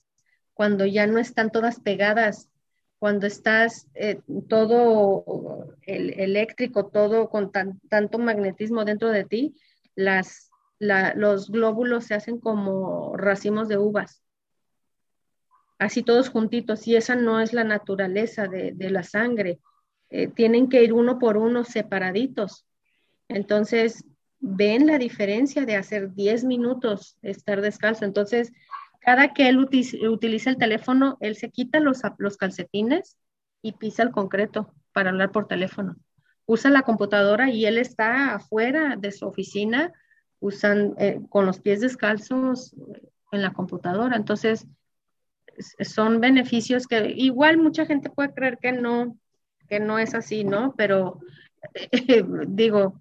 cuando 0.60 0.86
ya 0.86 1.08
no 1.08 1.20
están 1.20 1.52
todas 1.52 1.80
pegadas, 1.80 2.50
cuando 2.98 3.28
estás 3.28 3.88
eh, 3.94 4.20
todo 4.50 5.74
el, 5.84 6.20
eléctrico, 6.20 6.88
todo 6.88 7.30
con 7.30 7.50
tanto 7.54 8.20
magnetismo 8.20 8.84
dentro 8.84 9.08
de 9.08 9.24
ti, 9.24 9.56
las, 9.96 10.52
los 10.80 11.50
glóbulos 11.50 12.08
se 12.08 12.16
hacen 12.16 12.42
como 12.42 13.16
racimos 13.16 13.70
de 13.70 13.78
uvas 13.78 14.22
así 15.78 16.04
todos 16.04 16.28
juntitos, 16.28 16.86
y 16.90 16.98
esa 16.98 17.16
no 17.16 17.40
es 17.40 17.54
la 17.54 17.64
naturaleza 17.64 18.50
de, 18.50 18.74
la 18.90 19.04
sangre. 19.04 19.60
Eh, 20.10 20.28
tienen 20.28 20.68
que 20.68 20.84
ir 20.84 20.92
uno 20.92 21.20
por 21.20 21.38
uno 21.38 21.64
separaditos. 21.64 22.66
Entonces, 23.30 24.04
ven 24.42 24.88
la 24.88 24.98
diferencia 24.98 25.66
de 25.66 25.78
hacer 25.78 26.14
10 26.14 26.44
minutos 26.44 27.18
estar 27.22 27.62
descalzo. 27.62 28.04
Entonces, 28.04 28.52
cada 29.00 29.34
que 29.34 29.50
él 29.50 29.58
utiliza 29.60 30.50
el 30.50 30.58
teléfono, 30.58 31.18
él 31.22 31.36
se 31.36 31.50
quita 31.50 31.80
los, 31.80 32.02
los 32.18 32.38
calcetines 32.38 33.18
y 33.62 33.74
pisa 33.74 34.04
el 34.04 34.12
concreto 34.12 34.74
para 34.94 35.10
hablar 35.10 35.32
por 35.32 35.48
teléfono. 35.48 35.96
Usa 36.46 36.70
la 36.70 36.82
computadora 36.82 37.50
y 37.50 37.66
él 37.66 37.78
está 37.78 38.36
afuera 38.36 38.96
de 38.98 39.12
su 39.12 39.26
oficina 39.26 39.94
usan, 40.40 40.96
eh, 40.98 41.20
con 41.30 41.46
los 41.46 41.60
pies 41.60 41.82
descalzos 41.82 42.76
en 43.32 43.42
la 43.42 43.54
computadora. 43.54 44.16
Entonces, 44.16 44.68
son 45.82 46.22
beneficios 46.22 46.88
que 46.88 47.14
igual 47.16 47.58
mucha 47.58 47.86
gente 47.86 48.10
puede 48.10 48.34
creer 48.34 48.58
que 48.60 48.72
no, 48.72 49.18
que 49.68 49.80
no 49.80 50.00
es 50.00 50.16
así, 50.16 50.44
¿no? 50.44 50.74
Pero 50.78 51.20
digo, 52.48 53.00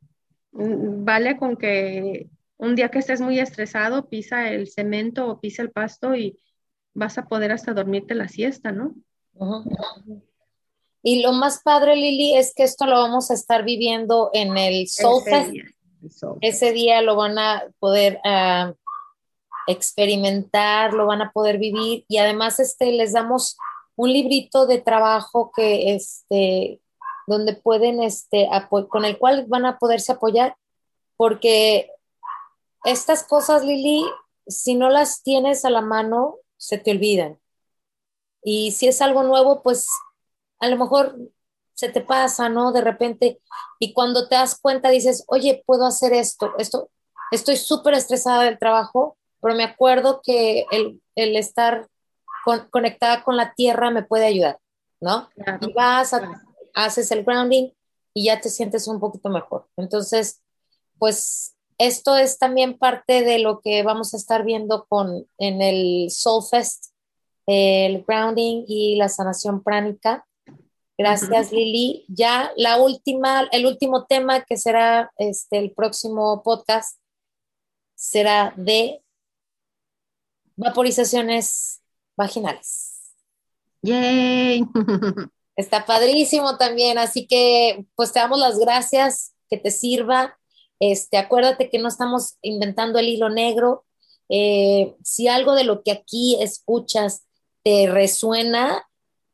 vale 0.52 1.36
con 1.36 1.56
que 1.56 2.28
un 2.58 2.74
día 2.74 2.90
que 2.90 2.98
estés 2.98 3.20
muy 3.20 3.38
estresado, 3.38 4.08
pisa 4.08 4.50
el 4.50 4.68
cemento 4.68 5.28
o 5.28 5.40
pisa 5.40 5.62
el 5.62 5.70
pasto 5.70 6.14
y 6.14 6.38
vas 6.92 7.16
a 7.16 7.26
poder 7.26 7.52
hasta 7.52 7.72
dormirte 7.72 8.14
la 8.14 8.28
siesta, 8.28 8.72
¿no? 8.72 8.94
Y 11.02 11.22
lo 11.22 11.32
más 11.32 11.62
padre, 11.62 11.94
Lili, 11.94 12.36
es 12.36 12.52
que 12.54 12.64
esto 12.64 12.86
lo 12.86 12.96
vamos 12.96 13.30
a 13.30 13.34
estar 13.34 13.64
viviendo 13.64 14.30
en 14.32 14.58
el 14.58 14.88
Soul 14.88 15.22
Ese 15.24 15.50
día, 15.50 15.64
Ese 16.40 16.72
día 16.72 17.02
lo 17.02 17.14
van 17.14 17.38
a 17.38 17.62
poder 17.78 18.18
uh, 18.24 18.74
experimentar, 19.68 20.92
lo 20.92 21.06
van 21.06 21.22
a 21.22 21.30
poder 21.30 21.58
vivir. 21.58 22.04
Y 22.08 22.18
además 22.18 22.58
este, 22.58 22.90
les 22.90 23.12
damos 23.12 23.56
un 23.94 24.12
librito 24.12 24.66
de 24.66 24.80
trabajo 24.80 25.52
que 25.54 25.94
este, 25.94 26.80
donde 27.28 27.54
pueden, 27.54 28.02
este, 28.02 28.48
con 28.88 29.04
el 29.04 29.18
cual 29.18 29.46
van 29.46 29.66
a 29.66 29.78
poderse 29.78 30.12
apoyar, 30.12 30.56
porque 31.16 31.90
estas 32.84 33.22
cosas, 33.24 33.64
Lili, 33.64 34.04
si 34.46 34.74
no 34.74 34.90
las 34.90 35.22
tienes 35.22 35.64
a 35.64 35.70
la 35.70 35.80
mano, 35.80 36.36
se 36.56 36.78
te 36.78 36.90
olvidan. 36.90 37.38
Y 38.42 38.72
si 38.72 38.88
es 38.88 39.02
algo 39.02 39.22
nuevo, 39.22 39.62
pues 39.62 39.88
a 40.60 40.68
lo 40.68 40.76
mejor 40.76 41.16
se 41.74 41.88
te 41.88 42.00
pasa, 42.00 42.48
¿no? 42.48 42.72
De 42.72 42.80
repente, 42.80 43.40
y 43.78 43.92
cuando 43.92 44.28
te 44.28 44.34
das 44.34 44.58
cuenta 44.58 44.90
dices, 44.90 45.24
oye, 45.28 45.62
puedo 45.66 45.86
hacer 45.86 46.12
esto, 46.12 46.52
esto, 46.58 46.90
estoy 47.30 47.56
súper 47.56 47.94
estresada 47.94 48.42
del 48.42 48.58
trabajo, 48.58 49.16
pero 49.40 49.54
me 49.54 49.64
acuerdo 49.64 50.20
que 50.22 50.66
el, 50.72 51.00
estar 51.14 51.86
conectada 52.70 53.22
con 53.22 53.36
la 53.36 53.52
tierra 53.54 53.90
me 53.90 54.02
puede 54.02 54.26
ayudar, 54.26 54.58
¿no? 55.00 55.28
y 55.60 55.72
vas, 55.72 56.12
haces 56.74 57.10
el 57.10 57.24
grounding 57.24 57.70
y 58.14 58.24
ya 58.24 58.40
te 58.40 58.48
sientes 58.48 58.88
un 58.88 58.98
poquito 58.98 59.28
mejor. 59.28 59.68
Entonces, 59.76 60.40
pues 60.98 61.54
esto 61.78 62.16
es 62.16 62.38
también 62.38 62.76
parte 62.76 63.22
de 63.22 63.38
lo 63.38 63.60
que 63.60 63.82
vamos 63.82 64.12
a 64.12 64.16
estar 64.16 64.44
viendo 64.44 64.86
con, 64.86 65.26
en 65.38 65.62
el 65.62 66.10
Soul 66.10 66.42
Fest, 66.48 66.92
el 67.46 68.04
grounding 68.06 68.64
y 68.66 68.96
la 68.96 69.08
sanación 69.08 69.62
pránica. 69.62 70.26
Gracias, 70.98 71.52
Lili. 71.52 72.04
Ya 72.08 72.50
la 72.56 72.78
última, 72.78 73.48
el 73.52 73.66
último 73.66 74.04
tema 74.06 74.44
que 74.44 74.56
será 74.56 75.12
este, 75.16 75.58
el 75.58 75.70
próximo 75.70 76.42
podcast 76.42 76.98
será 77.94 78.52
de 78.56 79.00
vaporizaciones 80.56 81.80
vaginales. 82.16 83.14
¡Yay! 83.82 84.64
Está 85.56 85.86
padrísimo 85.86 86.56
también, 86.56 86.98
así 86.98 87.26
que 87.26 87.86
pues 87.94 88.12
te 88.12 88.18
damos 88.18 88.38
las 88.38 88.58
gracias, 88.58 89.34
que 89.48 89.56
te 89.56 89.70
sirva. 89.70 90.36
Este, 90.80 91.16
acuérdate 91.18 91.70
que 91.70 91.78
no 91.78 91.88
estamos 91.88 92.36
inventando 92.42 92.98
el 92.98 93.08
hilo 93.08 93.28
negro, 93.30 93.84
Eh, 94.30 94.94
si 95.02 95.26
algo 95.26 95.54
de 95.54 95.64
lo 95.64 95.82
que 95.82 95.90
aquí 95.90 96.36
escuchas 96.42 97.22
te 97.64 97.86
resuena, 97.88 98.86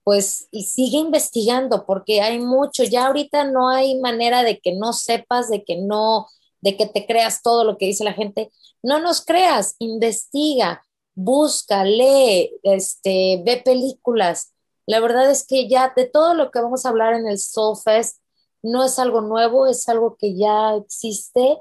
pues 0.05 0.47
y 0.53 0.65
sigue 0.65 0.99
investigando 0.99 1.85
porque 1.85 2.21
hay 2.21 2.39
mucho, 2.39 2.85
ya 2.85 3.07
ahorita 3.07 3.45
no 3.45 3.69
hay 3.69 3.99
manera 4.01 4.45
de 4.45 4.61
que 4.61 4.73
no 4.73 4.93
sepas, 4.93 5.49
de 5.51 5.65
que 5.65 5.77
no, 5.79 6.29
de 6.61 6.77
que 6.77 6.87
te 6.87 7.07
creas 7.07 7.43
todo 7.43 7.65
lo 7.65 7.77
que 7.77 7.87
dice 7.87 8.05
la 8.05 8.13
gente. 8.13 8.51
No 8.83 9.01
nos 9.01 9.25
creas, 9.25 9.75
investiga, 9.81 10.85
busca, 11.17 11.85
lee, 11.85 12.53
este, 12.63 13.43
ve 13.45 13.63
películas. 13.65 14.53
La 14.87 15.01
verdad 15.01 15.29
es 15.31 15.45
que 15.47 15.69
ya 15.69 15.93
de 15.97 16.07
todo 16.07 16.35
lo 16.35 16.51
que 16.51 16.61
vamos 16.61 16.85
a 16.85 16.91
hablar 16.91 17.15
en 17.15 17.27
el 17.27 17.39
Soul 17.39 17.77
Fest 17.83 18.21
no 18.65 18.83
es 18.83 18.99
algo 18.99 19.21
nuevo, 19.21 19.67
es 19.67 19.89
algo 19.91 20.17
que 20.17 20.35
ya 20.35 20.75
existe 20.75 21.59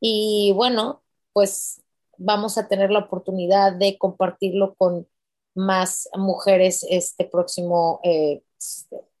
y 0.00 0.52
bueno, 0.54 1.02
pues 1.32 1.80
vamos 2.18 2.58
a 2.58 2.66
tener 2.66 2.90
la 2.90 2.98
oportunidad 2.98 3.72
de 3.72 3.96
compartirlo 3.96 4.74
con 4.74 5.06
más 5.54 6.08
mujeres 6.14 6.84
este 6.90 7.24
próximo 7.24 8.00
eh, 8.02 8.42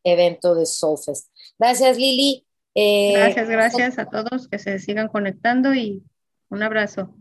evento 0.02 0.56
de 0.56 0.66
Soulfest. 0.66 1.28
Gracias, 1.56 1.98
Lili. 1.98 2.44
Eh, 2.74 3.12
gracias, 3.14 3.48
gracias 3.48 3.98
a 3.98 4.06
todos 4.06 4.48
que 4.48 4.58
se 4.58 4.80
sigan 4.80 5.08
conectando 5.08 5.72
y 5.72 6.02
un 6.48 6.64
abrazo. 6.64 7.14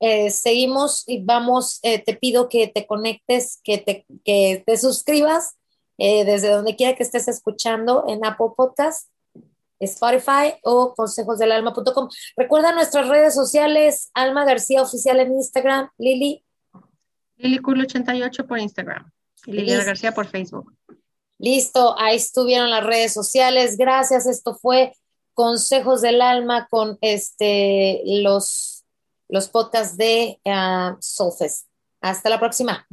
Eh, 0.00 0.30
seguimos 0.30 1.04
y 1.06 1.22
vamos, 1.22 1.80
te 1.82 2.16
pido 2.18 2.48
que 2.48 2.66
te 2.66 2.86
conectes, 2.86 3.60
que 3.62 3.76
te, 3.76 4.06
que 4.24 4.62
te 4.64 4.78
suscribas 4.78 5.56
desde 5.98 6.48
donde 6.48 6.76
quiera 6.76 6.96
que 6.96 7.02
estés 7.02 7.28
escuchando 7.28 8.06
en 8.08 8.24
Apple 8.24 8.52
Podcast, 8.56 9.09
Spotify 9.80 10.54
o 10.62 10.94
consejosdelalma.com. 10.94 12.08
Recuerda 12.36 12.72
nuestras 12.72 13.08
redes 13.08 13.34
sociales, 13.34 14.10
Alma 14.14 14.44
García 14.44 14.82
Oficial 14.82 15.18
en 15.20 15.32
Instagram, 15.32 15.90
Lili. 15.98 16.44
Lilicool88 17.38 18.46
por 18.46 18.58
Instagram 18.58 19.10
y 19.46 19.52
Liliana 19.52 19.84
García 19.84 20.12
por 20.12 20.26
Facebook. 20.26 20.72
Listo, 21.38 21.98
ahí 21.98 22.16
estuvieron 22.16 22.70
las 22.70 22.84
redes 22.84 23.14
sociales. 23.14 23.78
Gracias. 23.78 24.26
Esto 24.26 24.54
fue 24.54 24.92
Consejos 25.32 26.02
del 26.02 26.20
Alma 26.20 26.68
con 26.70 26.98
este 27.00 28.02
los, 28.04 28.84
los 29.28 29.48
podcasts 29.48 29.96
de 29.96 30.38
uh, 30.44 30.98
Hasta 32.02 32.28
la 32.28 32.38
próxima. 32.38 32.86